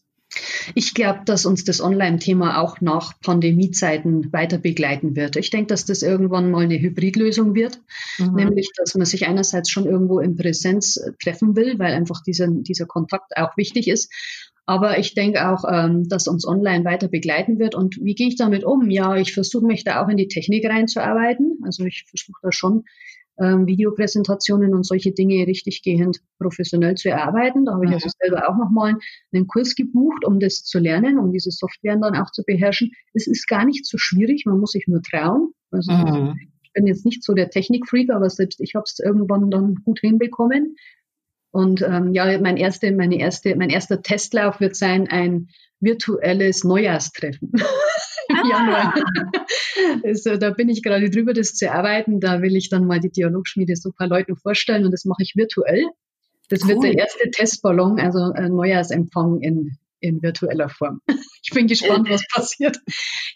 [0.75, 5.37] Ich glaube, dass uns das Online-Thema auch nach Pandemiezeiten weiter begleiten wird.
[5.37, 7.81] Ich denke, dass das irgendwann mal eine Hybridlösung wird,
[8.18, 8.35] mhm.
[8.35, 12.87] nämlich, dass man sich einerseits schon irgendwo in Präsenz treffen will, weil einfach dieser, dieser
[12.87, 14.12] Kontakt auch wichtig ist.
[14.66, 17.76] Aber ich denke auch, ähm, dass uns online weiter begleiten wird.
[17.76, 18.90] Und wie gehe ich damit um?
[18.90, 21.61] Ja, ich versuche mich da auch in die Technik reinzuarbeiten.
[21.64, 22.83] Also ich versuche da schon
[23.38, 27.64] ähm, Videopräsentationen und solche Dinge richtig gehend professionell zu erarbeiten.
[27.64, 28.94] Da habe ich also selber auch nochmal
[29.33, 32.90] einen Kurs gebucht, um das zu lernen, um diese Software dann auch zu beherrschen.
[33.14, 35.52] Es ist gar nicht so schwierig, man muss sich nur trauen.
[35.70, 36.35] Also mhm.
[36.62, 40.00] ich bin jetzt nicht so der Technikfreak, aber selbst ich habe es irgendwann dann gut
[40.00, 40.76] hinbekommen.
[41.57, 45.49] Und ähm, ja, mein erste, meine erste, mein erster Testlauf wird sein ein
[45.81, 47.53] virtuelles Neujahrstreffen.
[48.29, 48.42] Ah.
[48.45, 48.95] Januar.
[50.03, 52.19] Also, da bin ich gerade drüber, das zu erarbeiten.
[52.19, 55.23] Da will ich dann mal die Dialogschmiede so ein paar Leuten vorstellen und das mache
[55.23, 55.85] ich virtuell.
[56.49, 56.71] Das cool.
[56.71, 61.03] wird der erste Testballon, also ein Neujahrsempfang in, in virtueller Form.
[61.45, 62.81] Ich bin gespannt, was passiert.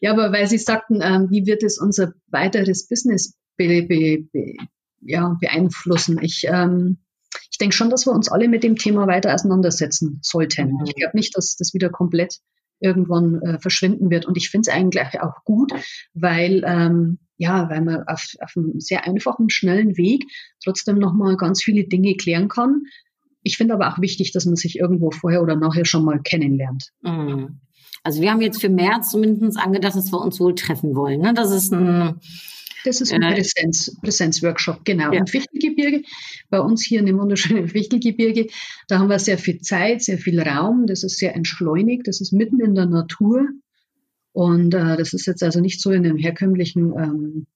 [0.01, 4.57] Ja, aber weil Sie sagten, ähm, wie wird es unser weiteres Business be, be, be,
[5.03, 6.19] ja, beeinflussen?
[6.21, 6.99] Ich, ähm,
[7.51, 10.73] ich denke schon, dass wir uns alle mit dem Thema weiter auseinandersetzen sollten.
[10.73, 10.85] Mhm.
[10.87, 12.39] Ich glaube nicht, dass das wieder komplett
[12.81, 14.27] irgendwann äh, verschwinden wird.
[14.27, 15.73] Und ich finde es eigentlich auch gut,
[16.15, 20.25] weil ähm, ja, weil man auf, auf einem sehr einfachen, schnellen Weg
[20.63, 22.83] trotzdem nochmal ganz viele Dinge klären kann.
[23.43, 26.91] Ich finde aber auch wichtig, dass man sich irgendwo vorher oder nachher schon mal kennenlernt.
[27.03, 27.61] Mhm.
[28.03, 31.21] Also wir haben jetzt für März zumindest angedacht, dass wir uns wohl treffen wollen.
[31.21, 31.35] Ne?
[31.35, 32.21] Das ist ein
[32.85, 35.13] Das ist ein Äh, Präsenz, Präsenzworkshop, genau.
[35.13, 35.21] Ja.
[35.21, 36.03] Im Fichtelgebirge,
[36.49, 38.49] bei uns hier in dem wunderschönen Fichtelgebirge,
[38.89, 42.33] da haben wir sehr viel Zeit, sehr viel Raum, das ist sehr entschleunigt, das ist
[42.33, 43.49] mitten in der Natur.
[44.33, 47.47] Und äh, das ist jetzt also nicht so in einem herkömmlichen ähm,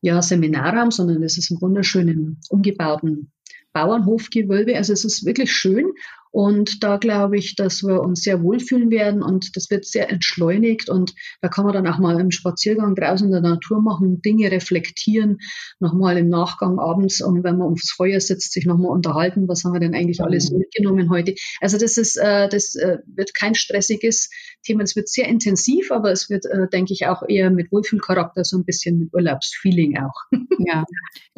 [0.00, 3.32] ja, Seminarraum, sondern es ist ein wunderschönen umgebauten
[3.72, 4.76] Bauernhofgewölbe.
[4.76, 5.92] Also es ist wirklich schön.
[6.34, 10.90] Und da glaube ich, dass wir uns sehr wohlfühlen werden und das wird sehr entschleunigt
[10.90, 14.50] und da kann man dann auch mal im Spaziergang draußen in der Natur machen, Dinge
[14.50, 15.38] reflektieren,
[15.78, 19.74] nochmal im Nachgang abends und wenn man ums Feuer sitzt, sich nochmal unterhalten, was haben
[19.74, 21.36] wir denn eigentlich alles mitgenommen heute.
[21.60, 24.28] Also das ist, äh, das äh, wird kein stressiges
[24.64, 28.42] Thema, es wird sehr intensiv, aber es wird, äh, denke ich, auch eher mit Wohlfühlcharakter,
[28.42, 30.24] so ein bisschen mit Urlaubsfeeling auch.
[30.66, 30.84] Ja,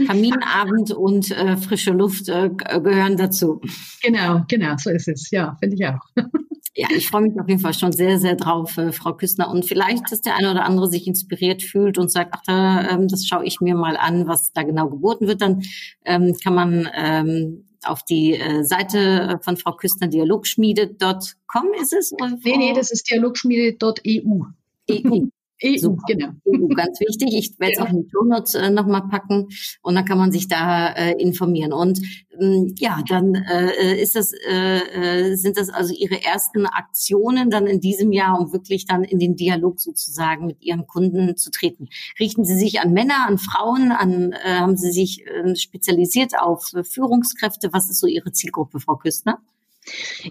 [0.07, 3.61] Kaminabend und äh, frische Luft äh, gehören dazu.
[4.03, 5.31] Genau, genau, so ist es.
[5.31, 6.25] Ja, finde ich auch.
[6.79, 9.51] Ja, ich freue mich auf jeden Fall schon sehr, sehr drauf, äh, Frau Küssner.
[9.51, 13.09] Und vielleicht, dass der eine oder andere sich inspiriert fühlt und sagt, ach, da, ähm,
[13.09, 15.41] das schaue ich mir mal an, was da genau geboten wird.
[15.41, 15.63] Dann
[16.05, 22.13] ähm, kann man ähm, auf die äh, Seite von Frau Küssner dialogschmiede.com ist es?
[22.13, 24.43] Oder Nee, nee, das ist dialogschmiede.eu.
[24.91, 25.27] EU.
[25.79, 26.03] Super.
[26.07, 26.29] genau.
[26.75, 27.33] Ganz wichtig.
[27.33, 29.49] Ich werde es auch in die Shownotes äh, nochmal packen
[29.83, 31.73] und dann kann man sich da äh, informieren.
[31.73, 32.01] Und
[32.39, 37.67] ähm, ja, dann äh, ist das, äh, äh, sind das also Ihre ersten Aktionen dann
[37.67, 41.89] in diesem Jahr, um wirklich dann in den Dialog sozusagen mit Ihren Kunden zu treten.
[42.21, 46.71] Richten Sie sich an Männer, an Frauen, an äh, haben Sie sich äh, spezialisiert auf
[46.83, 47.73] Führungskräfte?
[47.73, 49.41] Was ist so Ihre Zielgruppe, Frau Küstner?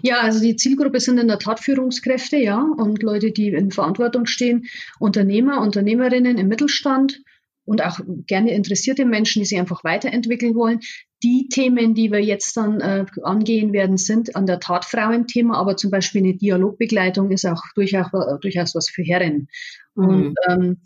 [0.02, 4.26] Ja, also die Zielgruppe sind in der Tat Führungskräfte, ja, und Leute, die in Verantwortung
[4.26, 4.66] stehen,
[4.98, 7.20] Unternehmer, Unternehmerinnen im Mittelstand
[7.64, 10.80] und auch gerne interessierte Menschen, die sich einfach weiterentwickeln wollen.
[11.22, 15.76] Die Themen, die wir jetzt dann äh, angehen werden, sind an der Tat Frauenthema, aber
[15.76, 18.08] zum Beispiel eine Dialogbegleitung ist auch durchaus,
[18.40, 19.48] durchaus was für Herren.
[19.94, 20.82] Und ähm,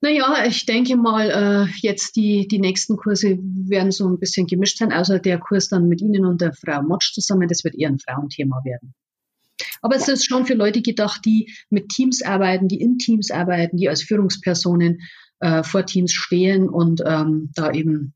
[0.00, 4.78] naja, ich denke mal, äh, jetzt die, die nächsten Kurse werden so ein bisschen gemischt
[4.78, 7.90] sein, außer der Kurs dann mit Ihnen und der Frau Motsch zusammen, das wird eher
[7.90, 8.94] ein Frauenthema werden.
[9.82, 13.76] Aber es ist schon für Leute gedacht, die mit Teams arbeiten, die in Teams arbeiten,
[13.76, 15.00] die als Führungspersonen
[15.40, 18.14] äh, vor Teams stehen und ähm, da eben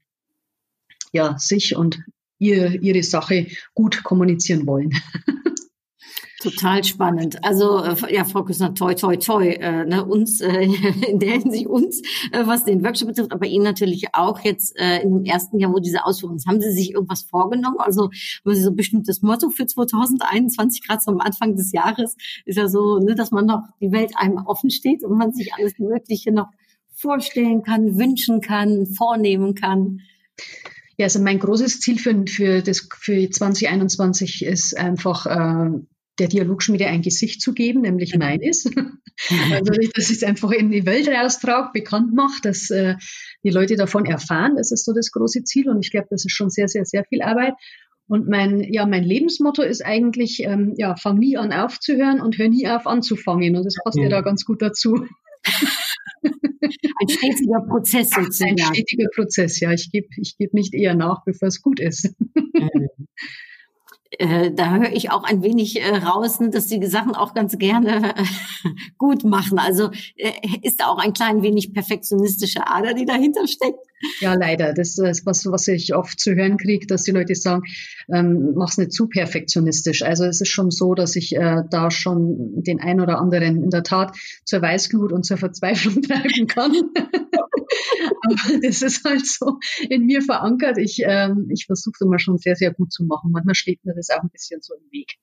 [1.12, 2.00] ja sich und
[2.38, 4.90] ihr, ihre Sache gut kommunizieren wollen.
[6.44, 7.42] Total spannend.
[7.42, 10.64] Also äh, ja, Frau Küssner, toi, toi, toi, äh, ne, uns äh,
[11.08, 12.02] in der Hinsicht uns,
[12.32, 15.72] äh, was den Workshop betrifft, aber Ihnen natürlich auch jetzt äh, in dem ersten Jahr,
[15.72, 16.46] wo diese Ausführungen ist.
[16.46, 17.78] Haben Sie sich irgendwas vorgenommen?
[17.78, 18.10] Also
[18.44, 22.58] haben Sie so ein bestimmtes Motto für 2021, gerade so am Anfang des Jahres, ist
[22.58, 25.78] ja so, ne, dass man noch die Welt einem offen steht und man sich alles
[25.78, 26.48] Mögliche noch
[26.92, 30.02] vorstellen kann, wünschen kann, vornehmen kann.
[30.98, 35.70] Ja, also mein großes Ziel für, für, das, für 2021 ist einfach äh,
[36.18, 38.64] der Dialogschmiede ein Gesicht zu geben, nämlich meines.
[39.52, 42.94] also dass ich es einfach in die Welt raustrage, bekannt mache, dass äh,
[43.42, 44.54] die Leute davon erfahren.
[44.56, 47.04] Das ist so das große Ziel und ich glaube, das ist schon sehr, sehr, sehr
[47.04, 47.54] viel Arbeit.
[48.06, 52.48] Und mein, ja, mein Lebensmotto ist eigentlich, ähm, ja, fang nie an aufzuhören und hör
[52.48, 53.56] nie auf anzufangen.
[53.56, 54.08] Und das passt ja, Ja.
[54.10, 55.06] da ganz gut dazu.
[57.00, 58.58] Ein stetiger Prozess Ein sozusagen.
[58.58, 59.72] stetiger Prozess, ja.
[59.72, 62.14] Ich gebe ich geb nicht eher nach, bevor es gut ist.
[64.18, 67.34] äh, da höre ich auch ein wenig äh, raus, ne, dass Sie die Sachen auch
[67.34, 68.24] ganz gerne äh,
[68.98, 69.58] gut machen.
[69.58, 73.78] Also äh, ist da auch ein klein wenig perfektionistische Ader, die dahinter steckt.
[74.20, 74.74] Ja, leider.
[74.74, 77.62] Das ist was, was ich oft zu hören kriege, dass die Leute sagen,
[78.12, 80.02] ähm, mach's nicht zu perfektionistisch.
[80.02, 83.70] Also es ist schon so, dass ich äh, da schon den ein oder anderen in
[83.70, 86.72] der Tat zur Weißglut und zur Verzweiflung treiben kann.
[88.24, 89.58] Aber das ist halt so
[89.88, 90.78] in mir verankert.
[90.78, 93.30] Ich, ähm, ich versuche es immer schon sehr, sehr gut zu machen.
[93.32, 95.18] Manchmal steht mir das auch ein bisschen so im Weg.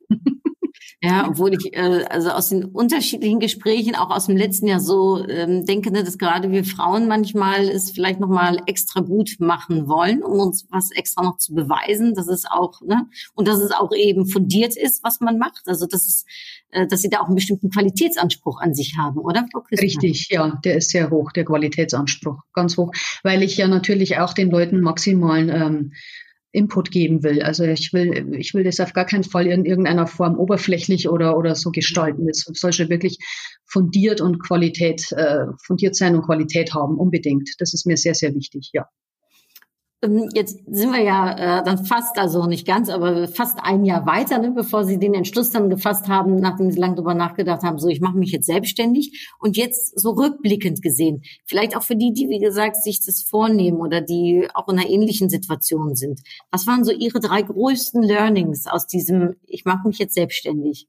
[1.02, 5.26] Ja, obwohl ich äh, also aus den unterschiedlichen Gesprächen, auch aus dem letzten Jahr so
[5.28, 9.88] ähm, denke, ne, dass gerade wir Frauen manchmal es vielleicht noch mal extra gut machen
[9.88, 13.72] wollen, um uns was extra noch zu beweisen, dass es auch ne und dass es
[13.72, 15.64] auch eben fundiert ist, was man macht.
[15.66, 16.26] Also dass es,
[16.72, 19.84] äh, dass sie da auch einen bestimmten Qualitätsanspruch an sich haben, oder Frau Küssner?
[19.84, 22.92] Richtig, ja, der ist sehr hoch, der Qualitätsanspruch, ganz hoch,
[23.24, 25.94] weil ich ja natürlich auch den Leuten maximalen ähm,
[26.52, 27.42] Input geben will.
[27.42, 31.38] Also ich will, ich will das auf gar keinen Fall in irgendeiner Form oberflächlich oder,
[31.38, 32.28] oder so gestalten.
[32.30, 33.18] Es soll schon wirklich
[33.66, 37.50] fundiert und Qualität, äh, fundiert sein und Qualität haben, unbedingt.
[37.60, 38.86] Das ist mir sehr, sehr wichtig, ja.
[40.02, 44.06] Ähm, Jetzt sind wir ja äh, dann fast, also nicht ganz, aber fast ein Jahr
[44.06, 47.78] weiter, ne, bevor Sie den Entschluss dann gefasst haben, nachdem Sie lange drüber nachgedacht haben,
[47.78, 52.14] so ich mache mich jetzt selbstständig und jetzt so rückblickend gesehen, vielleicht auch für die,
[52.14, 56.22] die wie gesagt sich das vornehmen oder die auch in einer ähnlichen Situation sind.
[56.50, 60.88] Was waren so Ihre drei größten Learnings aus diesem, ich mache mich jetzt selbstständig?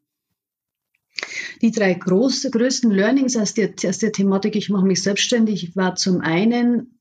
[1.61, 5.95] Die drei groß, größten Learnings aus der, aus der Thematik, ich mache mich selbstständig, war
[5.95, 6.99] zum einen,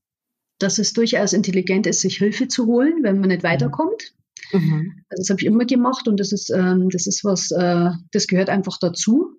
[0.62, 4.14] dass es durchaus intelligent ist, sich Hilfe zu holen, wenn man nicht weiterkommt.
[4.52, 5.04] Mhm.
[5.10, 8.28] Also das habe ich immer gemacht und das ist, ähm, das ist was, äh, das
[8.28, 9.38] gehört einfach dazu,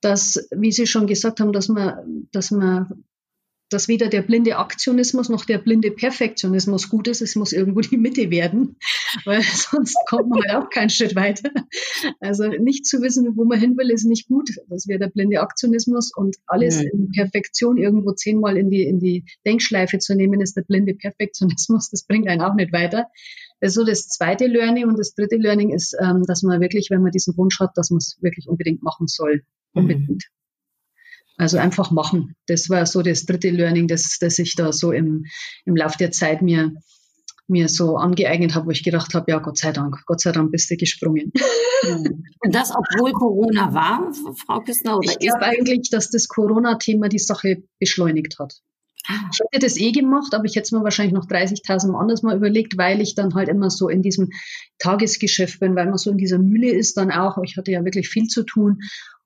[0.00, 3.04] dass, wie Sie schon gesagt haben, dass man, dass man
[3.70, 7.22] dass weder der blinde Aktionismus noch der blinde Perfektionismus gut ist.
[7.22, 8.76] Es muss irgendwo die Mitte werden,
[9.24, 11.50] weil sonst kommt man halt auch keinen Schritt weiter.
[12.20, 14.50] Also nicht zu wissen, wo man hin will, ist nicht gut.
[14.68, 16.88] Das wäre der blinde Aktionismus und alles ja.
[16.92, 21.90] in Perfektion irgendwo zehnmal in die, in die Denkschleife zu nehmen, ist der blinde Perfektionismus.
[21.90, 23.06] Das bringt einen auch nicht weiter.
[23.60, 26.90] Das ist so das zweite Learning und das dritte Learning ist, ähm, dass man wirklich,
[26.90, 29.44] wenn man diesen Wunsch hat, dass man es wirklich unbedingt machen soll.
[29.74, 29.82] Mhm.
[29.82, 30.24] Unbedingt.
[31.40, 32.36] Also einfach machen.
[32.48, 35.24] Das war so das dritte Learning, das, das ich da so im,
[35.64, 36.74] im Lauf der Zeit mir,
[37.48, 40.52] mir so angeeignet habe, wo ich gedacht habe, ja, Gott sei Dank, Gott sei Dank
[40.52, 41.32] bist du gesprungen.
[41.82, 44.12] Und das, obwohl Corona war,
[44.44, 44.98] Frau Küssner?
[44.98, 48.60] Oder ich glaube eigentlich, dass das Corona-Thema die Sache beschleunigt hat.
[49.08, 49.30] Ah.
[49.32, 52.22] Ich hätte das eh gemacht, aber ich hätte es mir wahrscheinlich noch 30.000 Mal anders
[52.22, 54.28] mal überlegt, weil ich dann halt immer so in diesem
[54.78, 57.38] Tagesgeschäft bin, weil man so in dieser Mühle ist dann auch.
[57.42, 58.80] Ich hatte ja wirklich viel zu tun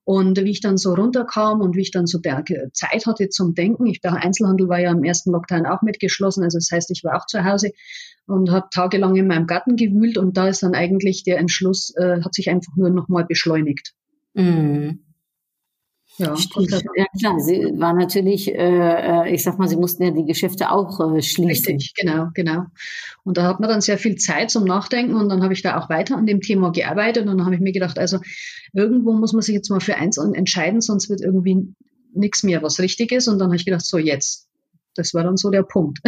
[0.05, 3.87] und wie ich dann so runterkam und wie ich dann so Zeit hatte zum Denken,
[3.87, 7.17] ich, der Einzelhandel war ja im ersten Lockdown auch mitgeschlossen, also das heißt, ich war
[7.17, 7.71] auch zu Hause
[8.27, 12.21] und habe tagelang in meinem Garten gewühlt und da ist dann eigentlich der Entschluss, äh,
[12.21, 13.93] hat sich einfach nur nochmal beschleunigt.
[14.35, 14.99] Mhm.
[16.17, 16.35] Ja,
[16.95, 17.39] ja, klar.
[17.39, 21.21] Sie war natürlich, äh, äh, ich sag mal, sie mussten ja die Geschäfte auch äh,
[21.21, 21.75] schließen.
[21.75, 22.65] Richtig, genau, genau.
[23.23, 25.77] Und da hat man dann sehr viel Zeit zum Nachdenken und dann habe ich da
[25.77, 28.19] auch weiter an dem Thema gearbeitet und dann habe ich mir gedacht, also
[28.73, 31.73] irgendwo muss man sich jetzt mal für eins entscheiden, sonst wird irgendwie
[32.13, 33.27] nichts mehr, was richtig ist.
[33.27, 34.47] Und dann habe ich gedacht, so jetzt.
[34.95, 35.99] Das war dann so der Punkt.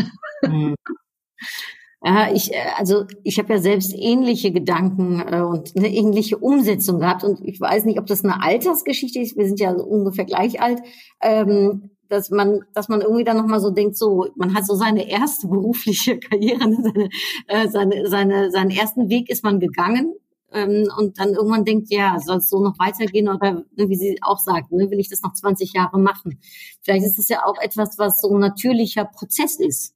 [0.41, 0.75] Mhm.
[2.03, 6.99] Ja, ich, äh, also ich habe ja selbst ähnliche Gedanken äh, und eine ähnliche Umsetzung
[6.99, 9.35] gehabt und ich weiß nicht, ob das eine Altersgeschichte ist.
[9.35, 10.81] Wir sind ja ungefähr gleich alt.
[11.21, 15.09] Ähm, dass man, dass man irgendwie dann nochmal so denkt, so, man hat so seine
[15.09, 17.09] erste berufliche Karriere, ne, seine,
[17.47, 20.13] äh, seine, seine, seinen ersten Weg ist man gegangen
[20.53, 24.17] ähm, und dann irgendwann denkt, ja, soll es so noch weitergehen oder ne, wie sie
[24.21, 26.39] auch sagt, ne, will ich das noch 20 Jahre machen?
[26.81, 29.93] Vielleicht ist das ja auch etwas, was so ein natürlicher Prozess ist.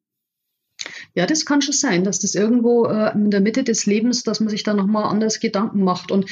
[1.15, 4.39] Ja, das kann schon sein, dass das irgendwo äh, in der Mitte des Lebens, dass
[4.39, 6.12] man sich da nochmal anders Gedanken macht.
[6.12, 6.30] Und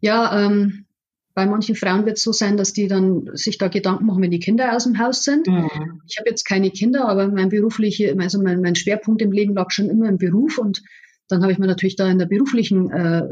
[0.00, 0.86] ja, ähm,
[1.34, 4.30] bei manchen Frauen wird es so sein, dass die dann sich da Gedanken machen, wenn
[4.30, 5.46] die Kinder aus dem Haus sind.
[5.46, 6.02] Mhm.
[6.06, 9.70] Ich habe jetzt keine Kinder, aber mein berufliche, also mein, mein Schwerpunkt im Leben lag
[9.70, 10.82] schon immer im Beruf und
[11.28, 13.22] dann habe ich mir natürlich da in der beruflichen, äh,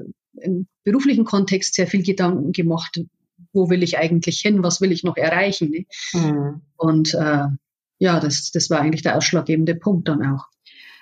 [0.40, 3.00] im beruflichen Kontext sehr viel Gedanken gemacht.
[3.52, 4.62] Wo will ich eigentlich hin?
[4.62, 5.70] Was will ich noch erreichen?
[5.70, 5.87] Ne?
[6.12, 6.62] Mhm.
[6.76, 7.46] Und äh,
[7.98, 10.46] ja, das, das war eigentlich der ausschlaggebende Punkt dann auch.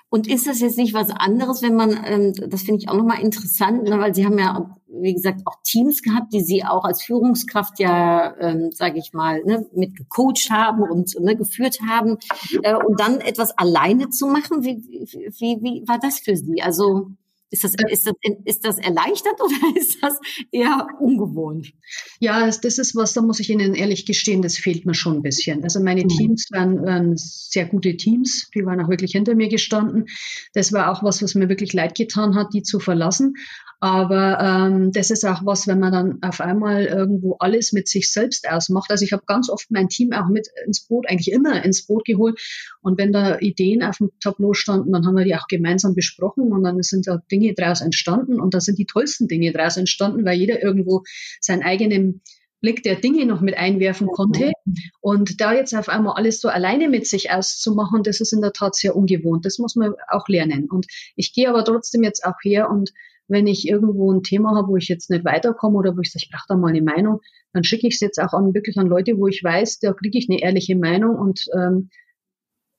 [0.09, 3.21] Und ist das jetzt nicht was anderes, wenn man, ähm, das finde ich auch nochmal
[3.21, 7.03] interessant, ne, weil Sie haben ja, wie gesagt, auch Teams gehabt, die Sie auch als
[7.03, 12.19] Führungskraft ja, ähm, sage ich mal, ne, mit gecoacht haben und ne, geführt haben.
[12.63, 16.63] Äh, und dann etwas alleine zu machen, wie, wie, wie war das für Sie?
[16.63, 17.09] Also
[17.51, 20.19] ist das, ist, das, ist das erleichtert oder ist das
[20.51, 21.73] eher ungewohnt?
[22.21, 25.23] Ja, das ist was, da muss ich Ihnen ehrlich gestehen, das fehlt mir schon ein
[25.23, 25.63] bisschen.
[25.63, 26.09] Also meine mhm.
[26.09, 30.07] Teams waren, waren sehr gute Teams, die waren auch wirklich hinter mir gestanden.
[30.55, 33.35] Das war auch was, was mir wirklich leid getan hat, die zu verlassen.
[33.81, 38.11] Aber ähm, das ist auch was, wenn man dann auf einmal irgendwo alles mit sich
[38.11, 38.91] selbst ausmacht.
[38.91, 42.05] Also ich habe ganz oft mein Team auch mit ins Boot, eigentlich immer ins Boot
[42.05, 42.41] geholt.
[42.81, 46.53] Und wenn da Ideen auf dem Tableau standen, dann haben wir die auch gemeinsam besprochen
[46.53, 48.41] und dann sind da Dinge daraus entstanden.
[48.41, 51.03] Und da sind die tollsten Dinge daraus entstanden, weil jeder irgendwo
[51.41, 52.23] seinen eigenen
[52.63, 54.53] Blick der Dinge noch mit einwerfen konnte.
[55.01, 58.53] Und da jetzt auf einmal alles so alleine mit sich auszumachen, das ist in der
[58.53, 59.45] Tat sehr ungewohnt.
[59.45, 60.71] Das muss man auch lernen.
[60.71, 62.93] Und ich gehe aber trotzdem jetzt auch her und
[63.29, 66.25] wenn ich irgendwo ein Thema habe, wo ich jetzt nicht weiterkomme oder wo ich sage,
[66.25, 67.21] ich brauche da mal eine Meinung,
[67.53, 70.19] dann schicke ich es jetzt auch an wirklich an Leute, wo ich weiß, da kriege
[70.19, 71.91] ich eine ehrliche Meinung und ähm,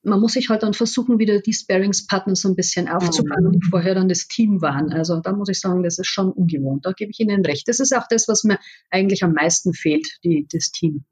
[0.04, 3.94] man muss sich halt dann versuchen, wieder die Sparringspartner so ein bisschen aufzubauen, die vorher
[3.94, 4.94] dann das Team waren.
[4.94, 6.86] Also da muss ich sagen, das ist schon ungewohnt.
[6.86, 7.68] Da gebe ich Ihnen recht.
[7.68, 8.58] Das ist auch das, was mir
[8.90, 11.04] eigentlich am meisten fehlt, die, das Team.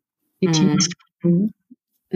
[0.41, 0.53] Die mhm.
[0.53, 0.89] Teams.
[1.23, 1.53] Mhm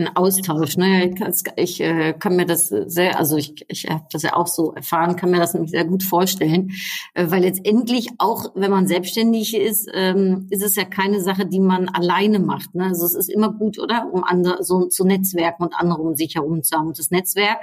[0.00, 0.76] ein Austausch.
[0.76, 1.14] Ne?
[1.56, 5.16] Ich äh, kann mir das sehr, also ich, ich habe das ja auch so erfahren,
[5.16, 6.72] kann mir das nämlich sehr gut vorstellen,
[7.14, 11.60] äh, weil letztendlich auch, wenn man selbstständig ist, ähm, ist es ja keine Sache, die
[11.60, 12.74] man alleine macht.
[12.74, 12.84] Ne?
[12.84, 16.34] Also es ist immer gut, oder, um andere so zu netzwerken und andere um sich
[16.34, 16.88] herum zu haben.
[16.88, 17.60] Und das Netzwerk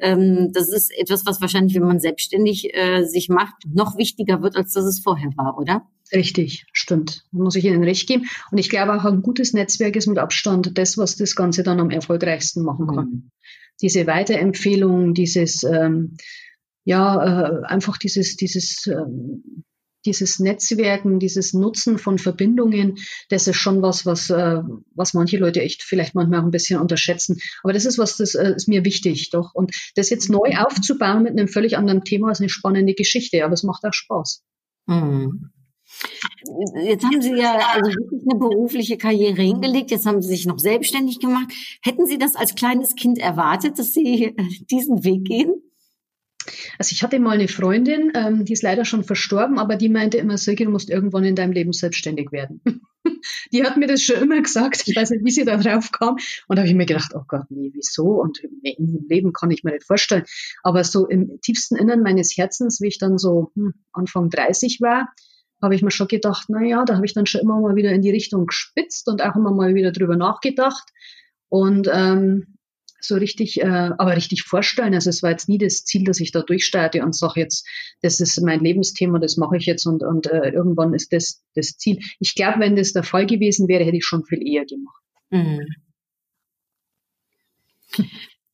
[0.00, 4.56] ähm, das ist etwas, was wahrscheinlich, wenn man selbstständig äh, sich macht, noch wichtiger wird,
[4.56, 5.86] als das es vorher war, oder?
[6.12, 7.24] Richtig, stimmt.
[7.32, 8.26] Da muss ich Ihnen recht geben.
[8.50, 11.80] Und ich glaube auch, ein gutes Netzwerk ist mit Abstand das, was das Ganze dann
[11.80, 13.06] am erfolgreichsten machen kann.
[13.06, 13.30] Mhm.
[13.80, 16.16] Diese Weiterempfehlung, dieses, ähm,
[16.84, 19.64] ja, äh, einfach dieses, dieses, ähm,
[20.04, 22.98] dieses Netzwerken, dieses Nutzen von Verbindungen,
[23.28, 24.62] das ist schon was, was, äh,
[24.94, 27.40] was manche Leute echt vielleicht manchmal auch ein bisschen unterschätzen.
[27.62, 29.54] Aber das ist was, das äh, ist mir wichtig, doch.
[29.54, 33.54] Und das jetzt neu aufzubauen mit einem völlig anderen Thema ist eine spannende Geschichte, aber
[33.54, 34.42] es macht auch Spaß.
[34.88, 35.50] Hm.
[36.82, 39.90] Jetzt haben Sie ja also wirklich eine berufliche Karriere hingelegt.
[39.90, 41.52] Jetzt haben Sie sich noch selbstständig gemacht.
[41.82, 44.34] Hätten Sie das als kleines Kind erwartet, dass Sie äh,
[44.70, 45.69] diesen Weg gehen?
[46.78, 50.18] Also ich hatte mal eine Freundin, ähm, die ist leider schon verstorben, aber die meinte
[50.18, 52.60] immer, Silke, du musst irgendwann in deinem Leben selbstständig werden.
[53.52, 54.82] die hat mir das schon immer gesagt.
[54.86, 56.16] Ich weiß nicht, wie sie da drauf kam.
[56.48, 58.20] Und da habe ich mir gedacht, oh Gott, nee, wieso?
[58.20, 60.24] Und im Leben kann ich mir nicht vorstellen.
[60.62, 65.08] Aber so im tiefsten Innern meines Herzens, wie ich dann so hm, Anfang 30 war,
[65.62, 67.92] habe ich mir schon gedacht, na ja, da habe ich dann schon immer mal wieder
[67.92, 70.88] in die Richtung gespitzt und auch immer mal wieder drüber nachgedacht.
[71.48, 72.58] Und ähm,
[73.00, 74.94] so richtig, äh, aber richtig vorstellen.
[74.94, 77.66] Also es war jetzt nie das Ziel, dass ich da durchstarte und sage jetzt,
[78.02, 81.76] das ist mein Lebensthema, das mache ich jetzt und, und äh, irgendwann ist das das
[81.76, 81.98] Ziel.
[82.18, 85.02] Ich glaube, wenn das der Fall gewesen wäre, hätte ich schon viel eher gemacht.
[85.30, 85.66] Mhm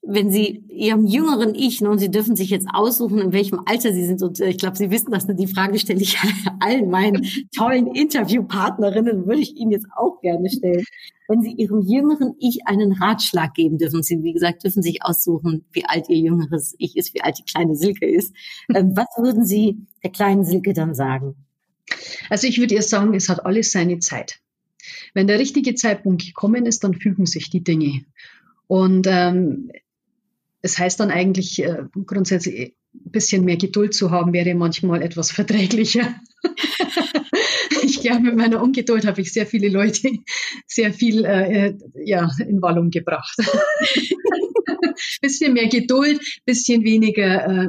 [0.09, 4.05] wenn Sie Ihrem jüngeren Ich, nun, Sie dürfen sich jetzt aussuchen, in welchem Alter Sie
[4.05, 6.17] sind, und äh, ich glaube, Sie wissen das, ne, die Frage stelle ich
[6.61, 10.85] allen meinen tollen Interviewpartnerinnen, würde ich Ihnen jetzt auch gerne stellen.
[11.29, 15.65] Wenn Sie Ihrem jüngeren Ich einen Ratschlag geben dürfen, Sie, wie gesagt, dürfen sich aussuchen,
[15.73, 18.35] wie alt Ihr jüngeres Ich ist, wie alt die kleine Silke ist.
[18.73, 21.35] Ähm, was würden Sie der kleinen Silke dann sagen?
[22.31, 24.41] Also ich würde ihr sagen, es hat alles seine Zeit.
[25.15, 28.05] Wenn der richtige Zeitpunkt gekommen ist, dann fügen sich die Dinge.
[28.67, 29.71] Und ähm,
[30.67, 35.31] das heißt dann eigentlich äh, grundsätzlich ein bisschen mehr Geduld zu haben, wäre manchmal etwas
[35.39, 36.21] verträglicher.
[37.85, 40.11] ich glaube, mit meiner Ungeduld habe ich sehr viele Leute
[40.67, 43.37] sehr viel äh, äh ja, in Wallung gebracht.
[45.23, 47.69] bisschen mehr Geduld, bisschen weniger, äh,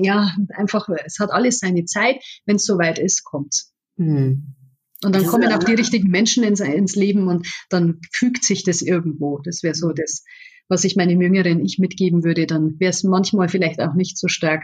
[0.00, 2.22] ja, einfach, es hat alles seine Zeit.
[2.46, 3.74] Wenn es soweit ist, kommt's.
[3.96, 4.54] Mhm.
[5.02, 8.82] Und dann kommen auch die richtigen Menschen ins, ins Leben und dann fügt sich das
[8.82, 9.40] irgendwo.
[9.42, 10.22] Das wäre so das,
[10.70, 14.28] was ich meinem jüngeren Ich mitgeben würde, dann wäre es manchmal vielleicht auch nicht so
[14.28, 14.62] stark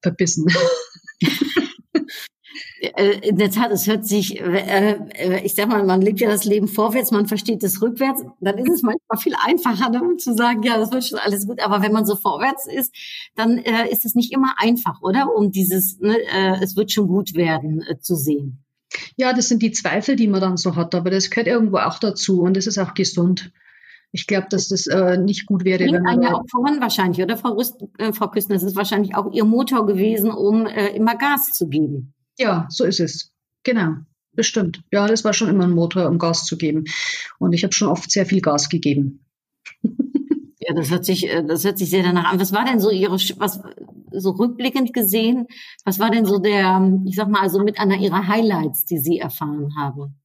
[0.00, 0.46] verbissen.
[2.96, 6.30] Äh, in der Tat, es hört sich, äh, äh, ich sag mal, man lebt ja
[6.30, 10.34] das Leben vorwärts, man versteht es rückwärts, dann ist es manchmal viel einfacher, ne, zu
[10.34, 11.60] sagen, ja, das wird schon alles gut.
[11.62, 12.94] Aber wenn man so vorwärts ist,
[13.36, 15.34] dann ist es nicht immer einfach, oder?
[15.34, 16.16] Um dieses, ne,
[16.62, 18.64] es wird schon gut werden, zu sehen.
[19.16, 21.98] Ja, das sind die Zweifel, die man dann so hat, aber das gehört irgendwo auch
[21.98, 23.52] dazu und das ist auch gesund.
[24.12, 25.84] Ich glaube, dass das äh, nicht gut wäre.
[25.84, 28.56] Bringt wenn man ja auch voran wahrscheinlich, oder Frau, Rüst, äh, Frau Küstner?
[28.56, 32.14] Das ist wahrscheinlich auch Ihr Motor gewesen, um äh, immer Gas zu geben.
[32.38, 33.32] Ja, so ist es.
[33.62, 33.94] Genau,
[34.32, 34.82] bestimmt.
[34.90, 36.84] Ja, das war schon immer ein Motor, um Gas zu geben.
[37.38, 39.24] Und ich habe schon oft sehr viel Gas gegeben.
[40.62, 42.38] Ja, das hört sich, äh, das hört sich sehr danach an.
[42.38, 43.62] Was war denn so Ihre, was,
[44.12, 45.46] so rückblickend gesehen,
[45.84, 49.18] was war denn so der, ich sag mal, also mit einer Ihrer Highlights, die Sie
[49.18, 50.19] erfahren haben?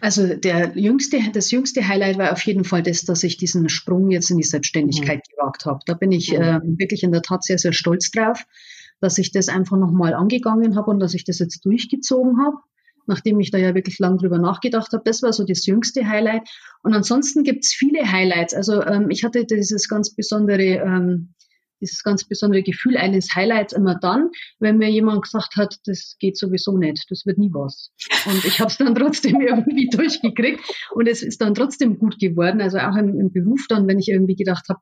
[0.00, 4.10] Also der jüngste, das jüngste Highlight war auf jeden Fall das, dass ich diesen Sprung
[4.10, 5.36] jetzt in die Selbstständigkeit mhm.
[5.36, 5.80] gewagt habe.
[5.86, 6.42] Da bin ich mhm.
[6.42, 8.44] äh, wirklich in der Tat sehr, sehr stolz drauf,
[9.00, 12.56] dass ich das einfach nochmal angegangen habe und dass ich das jetzt durchgezogen habe,
[13.06, 15.02] nachdem ich da ja wirklich lang drüber nachgedacht habe.
[15.04, 16.48] Das war so das jüngste Highlight.
[16.82, 18.54] Und ansonsten gibt's viele Highlights.
[18.54, 21.34] Also ähm, ich hatte dieses ganz besondere ähm,
[21.80, 26.36] dieses ganz besondere Gefühl eines Highlights immer dann, wenn mir jemand gesagt hat, das geht
[26.36, 27.90] sowieso nicht, das wird nie was.
[28.26, 30.60] Und ich habe es dann trotzdem irgendwie durchgekriegt
[30.94, 32.60] und es ist dann trotzdem gut geworden.
[32.60, 34.80] Also auch im, im Beruf dann, wenn ich irgendwie gedacht habe,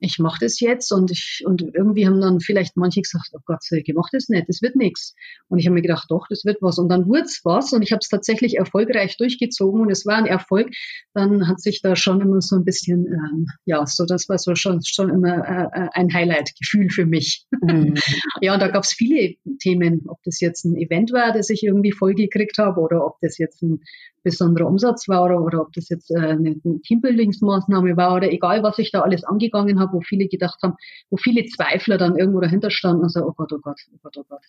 [0.00, 3.60] ich mache das jetzt und ich und irgendwie haben dann vielleicht manche gesagt, oh Gott,
[3.70, 5.14] ich mach das nicht, das wird nichts.
[5.48, 6.78] Und ich habe mir gedacht, doch, das wird was.
[6.78, 10.16] Und dann wurde es was und ich habe es tatsächlich erfolgreich durchgezogen und es war
[10.16, 10.70] ein Erfolg.
[11.12, 14.54] Dann hat sich da schon immer so ein bisschen, ähm, ja, so das war so
[14.54, 17.46] schon schon immer äh, äh ein Highlight-Gefühl für mich.
[17.60, 17.94] Mhm.
[18.40, 21.62] ja, und da gab es viele Themen, ob das jetzt ein Event war, das ich
[21.62, 23.82] irgendwie voll gekriegt habe oder ob das jetzt ein
[24.22, 26.56] besonderer Umsatz war oder, ob das jetzt äh, eine
[26.86, 30.74] Teambuildingsmaßnahme war oder egal, was ich da alles angegangen habe, wo viele gedacht haben,
[31.10, 34.16] wo viele Zweifler dann irgendwo dahinter standen und so, oh Gott, oh Gott, oh Gott,
[34.18, 34.44] oh Gott.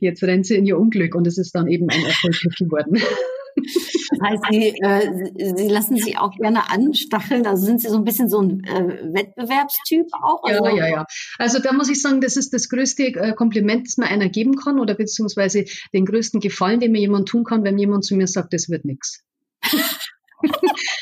[0.01, 3.01] Jetzt rennt sie in ihr Unglück und es ist dann eben ein Erfolg geworden.
[4.11, 7.47] Das heißt, Sie, äh, Sie lassen sich auch gerne anstacheln.
[7.47, 10.43] Also sind Sie so ein bisschen so ein äh, Wettbewerbstyp auch?
[10.43, 11.07] Also ja, ja, ja.
[11.39, 14.57] Also da muss ich sagen, das ist das größte äh, Kompliment, das mir einer geben
[14.57, 18.27] kann oder beziehungsweise den größten Gefallen, den mir jemand tun kann, wenn jemand zu mir
[18.27, 19.23] sagt, das wird nichts.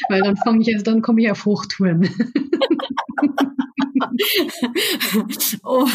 [0.09, 2.09] Weil dann fange ich, dann komme ich auf Hochtouren.
[5.65, 5.87] oh,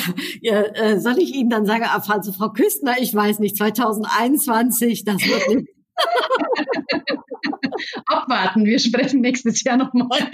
[0.41, 5.22] ja, äh, soll ich Ihnen dann sagen, also Frau Küstner, ich weiß nicht, 2021, das
[5.22, 5.72] wird nicht.
[8.05, 10.29] Abwarten, wir sprechen nächstes Jahr nochmal.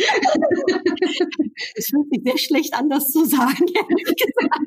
[1.75, 4.59] Es fühlt sich sehr schlecht an, das zu sagen, ehrlich gesagt.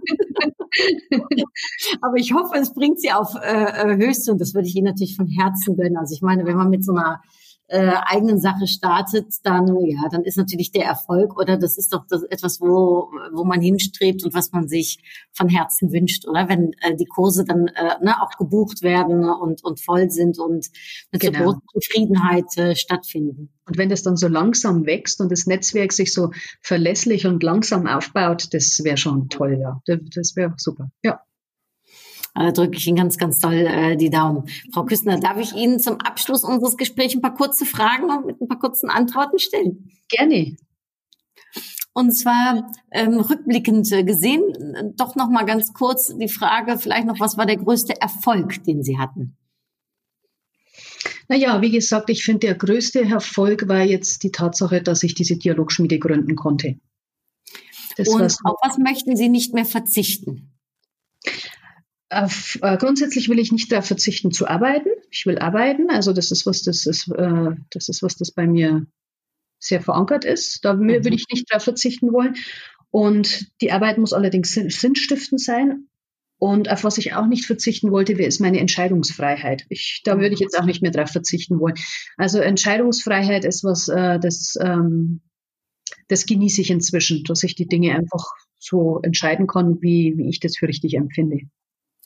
[2.00, 4.86] Aber ich hoffe, es bringt sie auf äh, äh, Höchste und das würde ich Ihnen
[4.86, 5.96] natürlich von Herzen gönnen.
[5.96, 7.22] Also ich meine, wenn man mit so einer
[7.72, 12.04] äh, eigenen Sache startet, dann ja, dann ist natürlich der Erfolg oder das ist doch
[12.08, 15.02] das etwas, wo wo man hinstrebt und was man sich
[15.32, 19.64] von Herzen wünscht, oder wenn äh, die Kurse dann äh, ne, auch gebucht werden und
[19.64, 20.68] und voll sind und
[21.10, 21.38] mit Genau.
[21.38, 23.50] so großer Zufriedenheit äh, stattfinden.
[23.66, 27.86] Und wenn das dann so langsam wächst und das Netzwerk sich so verlässlich und langsam
[27.86, 29.80] aufbaut, das wäre schon toll, ja.
[29.86, 30.90] Das, das wäre super.
[31.02, 31.20] Ja.
[32.34, 34.48] Da drücke ich Ihnen ganz, ganz doll äh, die Daumen.
[34.72, 38.40] Frau Küstner, darf ich Ihnen zum Abschluss unseres Gesprächs ein paar kurze Fragen und mit
[38.40, 39.90] ein paar kurzen Antworten stellen?
[40.08, 40.56] Gerne.
[41.94, 44.42] Und zwar ähm, rückblickend äh, gesehen,
[44.74, 48.64] äh, doch noch mal ganz kurz die Frage, vielleicht noch, was war der größte Erfolg,
[48.64, 49.36] den Sie hatten?
[51.28, 55.36] Naja, wie gesagt, ich finde, der größte Erfolg war jetzt die Tatsache, dass ich diese
[55.36, 56.78] Dialogschmiede gründen konnte.
[57.96, 60.51] Das Und auf was möchten Sie nicht mehr verzichten?
[62.12, 64.88] Auf, äh, grundsätzlich will ich nicht darauf verzichten zu arbeiten.
[65.10, 65.88] Ich will arbeiten.
[65.90, 68.86] Also das ist was, das ist, äh, das ist was, das bei mir
[69.58, 70.64] sehr verankert ist.
[70.64, 70.88] Da Mhm.
[70.88, 72.34] würde ich nicht darauf verzichten wollen.
[72.90, 75.86] Und die Arbeit muss allerdings sinn- sinnstiftend sein.
[76.38, 79.64] Und auf was ich auch nicht verzichten wollte, wäre ist meine Entscheidungsfreiheit.
[79.68, 81.76] Ich, da würde ich jetzt auch nicht mehr darauf verzichten wollen.
[82.16, 85.20] Also Entscheidungsfreiheit ist was, äh, das, ähm,
[86.08, 88.24] das genieße ich inzwischen, dass ich die Dinge einfach
[88.58, 91.42] so entscheiden kann, wie, wie ich das für richtig empfinde.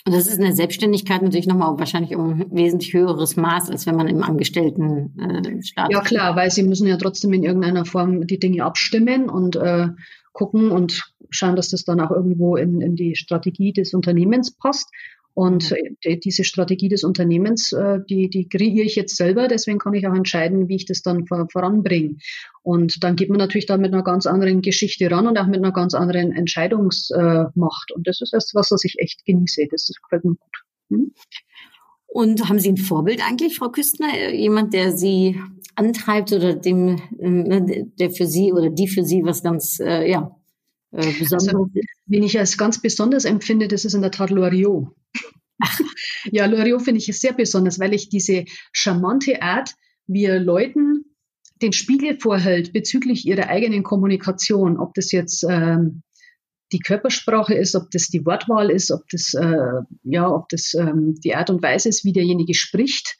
[0.04, 3.86] Und das ist in der Selbstständigkeit natürlich nochmal wahrscheinlich um ein wesentlich höheres Maß, als
[3.86, 7.84] wenn man im Angestellten äh, Staat Ja klar, weil sie müssen ja trotzdem in irgendeiner
[7.84, 9.88] Form die Dinge abstimmen und äh,
[10.32, 14.90] gucken und schauen, dass das dann auch irgendwo in, in die Strategie des Unternehmens passt.
[15.36, 19.78] Und äh, die, diese Strategie des Unternehmens, äh, die, die kreiere ich jetzt selber, deswegen
[19.78, 22.16] kann ich auch entscheiden, wie ich das dann vor, voranbringe.
[22.62, 25.58] Und dann geht man natürlich da mit einer ganz anderen Geschichte ran und auch mit
[25.58, 27.92] einer ganz anderen Entscheidungsmacht.
[27.92, 29.66] Und das ist das, was, was ich echt genieße.
[29.70, 30.64] Das gefällt mir gut.
[30.88, 31.12] Hm?
[32.06, 34.08] Und haben Sie ein Vorbild eigentlich, Frau Küstner?
[34.14, 35.38] Äh, Jemand, der Sie
[35.74, 40.34] antreibt oder dem, ne, der für Sie oder die für Sie was ganz, äh, ja,
[40.96, 41.70] äh, Besonderes Also?
[42.06, 44.88] Wen ich als ganz besonders empfinde, das ist in der Tat Loriot.
[46.30, 49.74] ja, Loriot finde ich sehr besonders, weil ich diese charmante Art,
[50.06, 51.04] wie er Leuten
[51.62, 56.02] den Spiegel vorhält bezüglich ihrer eigenen Kommunikation, ob das jetzt ähm,
[56.72, 61.14] die Körpersprache ist, ob das die Wortwahl ist, ob das äh, ja, ob das ähm,
[61.24, 63.16] die Art und Weise ist, wie derjenige spricht,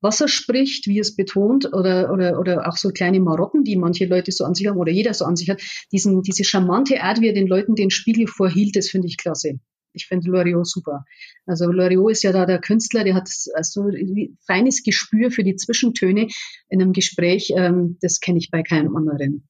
[0.00, 3.76] was er spricht, wie er es betont oder, oder, oder auch so kleine Marotten, die
[3.76, 5.62] manche Leute so an sich haben oder jeder so an sich hat.
[5.92, 9.58] Diesen, diese charmante Art, wie er den Leuten den Spiegel vorhielt, das finde ich klasse.
[9.94, 11.04] Ich finde Loriot super.
[11.46, 15.56] Also Loriot ist ja da der Künstler, der hat so ein feines Gespür für die
[15.56, 16.28] Zwischentöne
[16.68, 17.52] in einem Gespräch.
[17.56, 19.48] Ähm, das kenne ich bei keinem anderen.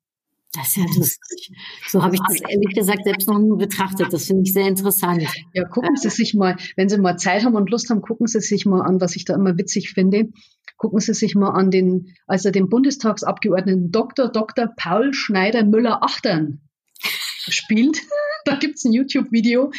[0.53, 1.51] Das ist ja lustig.
[1.89, 4.13] So habe ich das ehrlich gesagt selbst noch nie betrachtet.
[4.13, 5.25] Das finde ich sehr interessant.
[5.53, 8.41] Ja, gucken Sie sich mal, wenn Sie mal Zeit haben und Lust haben, gucken Sie
[8.41, 10.29] sich mal an, was ich da immer witzig finde.
[10.79, 14.29] Gucken Sie sich mal an den, als er den Bundestagsabgeordneten Dr.
[14.29, 14.69] Dr.
[14.75, 16.61] Paul Schneider Müller-Achtern
[17.49, 18.01] spielt.
[18.45, 19.73] Da gibt's ein YouTube-Video.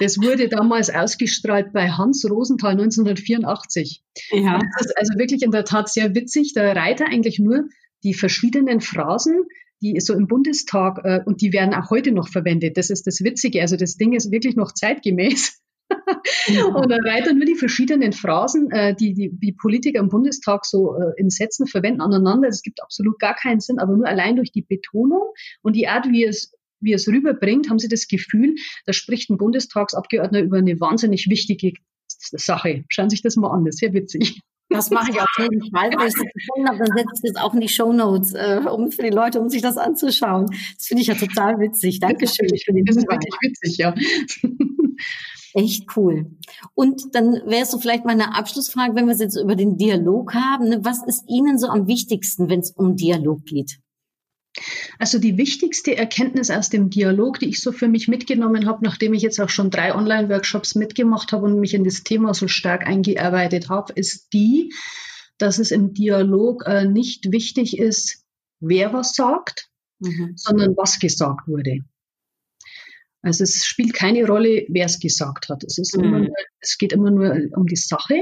[0.00, 4.02] Das wurde damals ausgestrahlt bei Hans Rosenthal 1984.
[4.30, 4.58] Ja.
[4.78, 6.52] Das ist also wirklich in der Tat sehr witzig.
[6.54, 7.64] Da reiht er eigentlich nur
[8.02, 9.42] die verschiedenen Phrasen,
[9.82, 12.76] die so im Bundestag äh, und die werden auch heute noch verwendet.
[12.76, 13.60] Das ist das Witzige.
[13.60, 15.60] Also das Ding ist wirklich noch zeitgemäß.
[16.74, 20.64] und da reiht er nur die verschiedenen Phrasen, äh, die, die die Politiker im Bundestag
[20.64, 22.48] so äh, in Sätzen verwenden, aneinander.
[22.48, 26.06] Es gibt absolut gar keinen Sinn, aber nur allein durch die Betonung und die Art,
[26.10, 30.78] wie es wie es rüberbringt, haben Sie das Gefühl, da spricht ein Bundestagsabgeordneter über eine
[30.80, 31.72] wahnsinnig wichtige
[32.08, 32.84] Sache.
[32.88, 34.40] Schauen Sie sich das mal an, das ist sehr witzig.
[34.70, 35.90] Das mache ich auf jeden Fall.
[35.90, 38.90] Wenn ich das gefunden habe, dann setze ich das auch in die Shownotes, äh, um
[38.90, 40.46] für die Leute, um sich das anzuschauen.
[40.46, 42.00] Das finde ich ja total witzig.
[42.00, 43.94] Dankeschön für den Das ist wirklich witzig, ja.
[45.54, 46.26] Echt cool.
[46.74, 50.34] Und dann wäre es so vielleicht meine Abschlussfrage, wenn wir es jetzt über den Dialog
[50.34, 50.68] haben.
[50.68, 50.80] Ne?
[50.82, 53.78] Was ist Ihnen so am wichtigsten, wenn es um Dialog geht?
[54.98, 59.12] Also die wichtigste Erkenntnis aus dem Dialog, die ich so für mich mitgenommen habe, nachdem
[59.14, 62.86] ich jetzt auch schon drei Online-Workshops mitgemacht habe und mich in das Thema so stark
[62.86, 64.72] eingearbeitet habe, ist die,
[65.38, 68.24] dass es im Dialog äh, nicht wichtig ist,
[68.60, 69.68] wer was sagt,
[70.00, 70.34] Mhm.
[70.36, 71.78] sondern was gesagt wurde.
[73.22, 75.64] Also es spielt keine Rolle, wer es gesagt hat.
[75.64, 76.04] Es, ist Mhm.
[76.04, 78.16] immer nur, es geht immer nur um die Sache.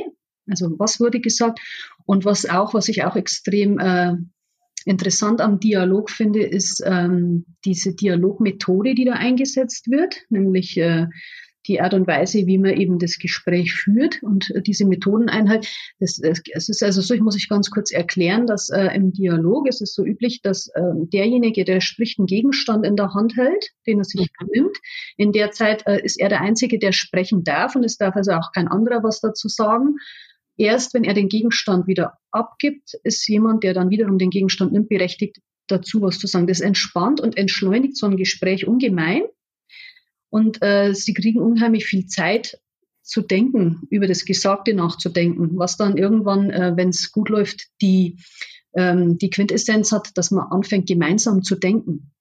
[0.48, 1.60] Also was wurde gesagt
[2.04, 4.14] und was auch, was ich auch extrem äh,
[4.86, 11.06] interessant am Dialog finde, ist ähm, diese Dialogmethode, die da eingesetzt wird, nämlich äh,
[11.68, 15.68] die Art und Weise, wie man eben das Gespräch führt und äh, diese Methodeneinheit.
[16.00, 19.68] Das, es ist also so, ich muss ich ganz kurz erklären, dass äh, im Dialog
[19.68, 23.70] ist es so üblich, dass äh, derjenige, der spricht, einen Gegenstand in der Hand hält,
[23.86, 24.48] den er sich mhm.
[24.52, 24.76] nimmt.
[25.16, 28.32] In der Zeit äh, ist er der Einzige, der sprechen darf und es darf also
[28.32, 29.96] auch kein anderer was dazu sagen.
[30.57, 34.88] Erst wenn er den Gegenstand wieder abgibt, ist jemand, der dann wiederum den Gegenstand nimmt,
[34.88, 36.46] berechtigt, dazu was zu sagen.
[36.46, 39.22] Das entspannt und entschleunigt so ein Gespräch ungemein.
[40.30, 42.59] Und äh, sie kriegen unheimlich viel Zeit
[43.03, 48.18] zu denken, über das Gesagte nachzudenken, was dann irgendwann, äh, wenn es gut läuft, die,
[48.74, 52.12] ähm, die Quintessenz hat, dass man anfängt, gemeinsam zu denken.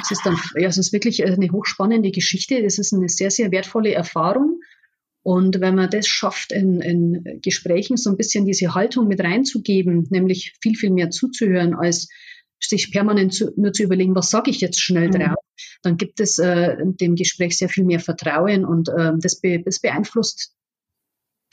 [0.00, 2.62] Es ist dann, ja, es ist wirklich eine hochspannende Geschichte.
[2.62, 4.55] Das ist eine sehr, sehr wertvolle Erfahrung.
[5.26, 10.06] Und wenn man das schafft, in, in Gesprächen so ein bisschen diese Haltung mit reinzugeben,
[10.08, 12.06] nämlich viel, viel mehr zuzuhören, als
[12.60, 15.14] sich permanent zu, nur zu überlegen, was sage ich jetzt schnell mhm.
[15.14, 15.44] drauf,
[15.82, 19.80] dann gibt es äh, dem Gespräch sehr viel mehr Vertrauen und äh, das, be, das
[19.80, 20.54] beeinflusst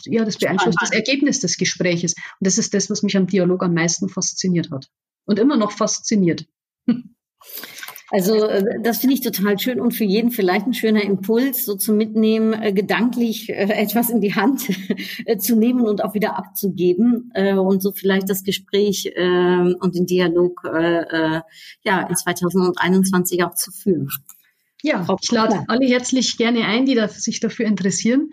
[0.05, 2.13] ja, das beeinflusst das Ergebnis des Gespräches.
[2.13, 4.88] Und das ist das, was mich am Dialog am meisten fasziniert hat.
[5.26, 6.45] Und immer noch fasziniert.
[8.14, 11.76] Also äh, das finde ich total schön und für jeden vielleicht ein schöner Impuls, so
[11.76, 14.68] zum Mitnehmen, äh, gedanklich äh, etwas in die Hand
[15.39, 20.61] zu nehmen und auch wieder abzugeben und so vielleicht das Gespräch äh, und den Dialog
[20.64, 24.09] ja in 2021 auch zu führen.
[24.84, 28.30] Ja, ich lade alle herzlich gerne ein, die sich dafür interessieren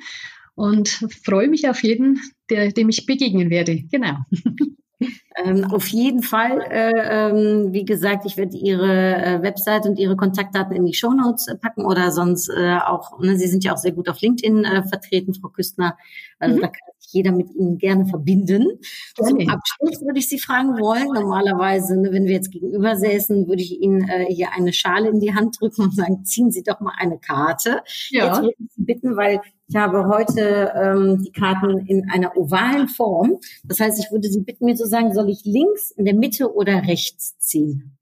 [0.54, 0.88] und
[1.24, 2.20] freue mich auf jeden,
[2.50, 3.82] der, dem ich begegnen werde.
[3.90, 4.16] Genau.
[5.36, 6.92] Ähm, auf jeden Fall, äh,
[7.30, 11.46] ähm, wie gesagt, ich werde Ihre äh, Website und Ihre Kontaktdaten in die Show Notes
[11.46, 14.64] äh, packen oder sonst äh, auch, ne, Sie sind ja auch sehr gut auf LinkedIn
[14.64, 15.96] äh, vertreten, Frau Küstner.
[16.40, 16.60] Also mhm.
[16.62, 18.66] da kann sich jeder mit Ihnen gerne verbinden.
[19.14, 21.12] Zum Abschluss würde ich Sie fragen wollen.
[21.12, 25.20] Normalerweise, ne, wenn wir jetzt gegenüber säßen, würde ich Ihnen äh, hier eine Schale in
[25.20, 27.82] die Hand drücken und sagen, ziehen Sie doch mal eine Karte.
[28.10, 28.26] Ja.
[28.26, 32.88] Jetzt würde ich Sie bitten, weil ich habe heute ähm, die Karten in einer ovalen
[32.88, 33.38] Form.
[33.62, 36.54] Das heißt, ich würde Sie bitten, mir zu sagen, soll ich links, in der Mitte
[36.54, 37.98] oder rechts ziehen?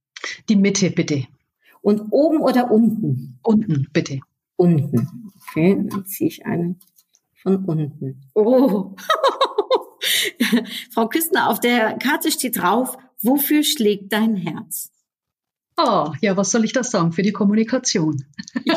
[0.48, 1.26] Die Mitte, bitte.
[1.80, 3.38] Und oben oder unten?
[3.42, 4.20] Unten, bitte.
[4.56, 5.32] Unten.
[5.50, 6.76] Okay, dann ziehe ich eine
[7.42, 8.20] von unten.
[8.34, 8.94] Oh.
[10.92, 14.90] Frau Küstner, auf der Karte steht drauf, wofür schlägt dein Herz?
[15.76, 17.12] Oh, ja, was soll ich da sagen?
[17.12, 18.24] Für die Kommunikation.
[18.64, 18.72] Ich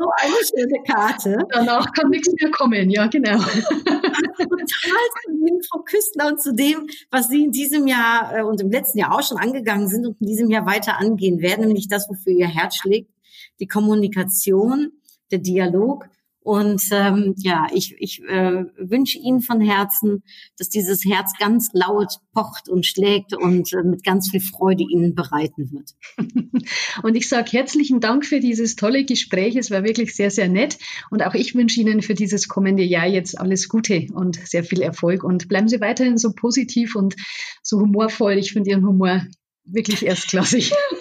[0.00, 1.38] nur eine schöne Karte.
[1.50, 3.38] Danach kann nichts mehr kommen, ja, genau.
[3.38, 8.60] Total zu dem, Frau Küstner, und zu dem, was Sie in diesem Jahr äh, und
[8.60, 11.88] im letzten Jahr auch schon angegangen sind und in diesem Jahr weiter angehen werden, nämlich
[11.88, 13.10] das, wofür Ihr Herz schlägt,
[13.60, 14.92] die Kommunikation,
[15.30, 16.08] der Dialog
[16.50, 20.24] und ähm, ja, ich, ich äh, wünsche Ihnen von Herzen,
[20.58, 25.14] dass dieses Herz ganz laut pocht und schlägt und äh, mit ganz viel Freude Ihnen
[25.14, 25.92] bereiten wird.
[27.04, 29.54] Und ich sage herzlichen Dank für dieses tolle Gespräch.
[29.54, 30.76] Es war wirklich sehr, sehr nett.
[31.10, 34.82] Und auch ich wünsche Ihnen für dieses kommende Jahr jetzt alles Gute und sehr viel
[34.82, 35.22] Erfolg.
[35.22, 37.14] Und bleiben Sie weiterhin so positiv und
[37.62, 38.38] so humorvoll.
[38.38, 39.22] Ich finde Ihren Humor
[39.64, 40.72] wirklich erstklassig.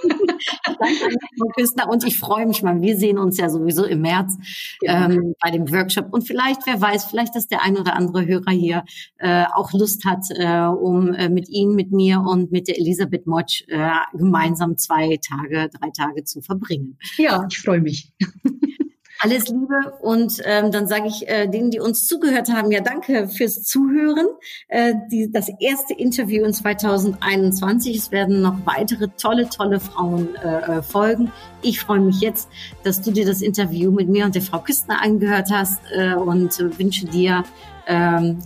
[0.79, 1.89] Danke, Frau Küstner.
[1.89, 2.81] Und ich freue mich mal.
[2.81, 4.37] Wir sehen uns ja sowieso im März
[4.81, 5.05] ja.
[5.05, 6.07] ähm, bei dem Workshop.
[6.11, 8.83] Und vielleicht, wer weiß, vielleicht, dass der ein oder andere Hörer hier
[9.17, 13.27] äh, auch Lust hat, äh, um äh, mit Ihnen, mit mir und mit der Elisabeth
[13.27, 16.97] Motsch äh, gemeinsam zwei Tage, drei Tage zu verbringen.
[17.17, 18.11] Ja, ich freue mich.
[19.21, 23.27] Alles Liebe und ähm, dann sage ich äh, denen, die uns zugehört haben, ja danke
[23.27, 24.27] fürs Zuhören.
[24.69, 27.97] Äh, die, das erste Interview in 2021.
[27.97, 31.33] Es werden noch weitere tolle, tolle Frauen äh, äh, folgen.
[31.61, 32.47] Ich freue mich jetzt,
[32.83, 36.57] dass du dir das Interview mit mir und der Frau Küstner angehört hast äh, und
[36.79, 37.43] wünsche dir
[37.87, 38.39] ähm,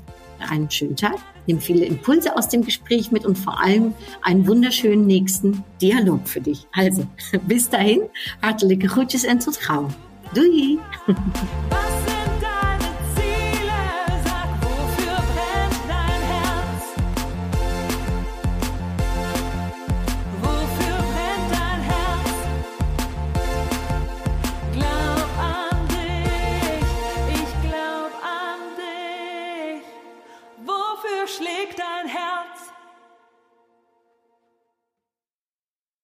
[0.49, 1.17] einen schönen Tag.
[1.45, 3.93] Nimm viele Impulse aus dem Gespräch mit und vor allem
[4.23, 6.65] einen wunderschönen nächsten Dialog für dich.
[6.73, 7.05] Also,
[7.47, 8.01] bis dahin,
[8.41, 9.59] hartelijke groetjes en tot
[10.33, 10.79] Dui!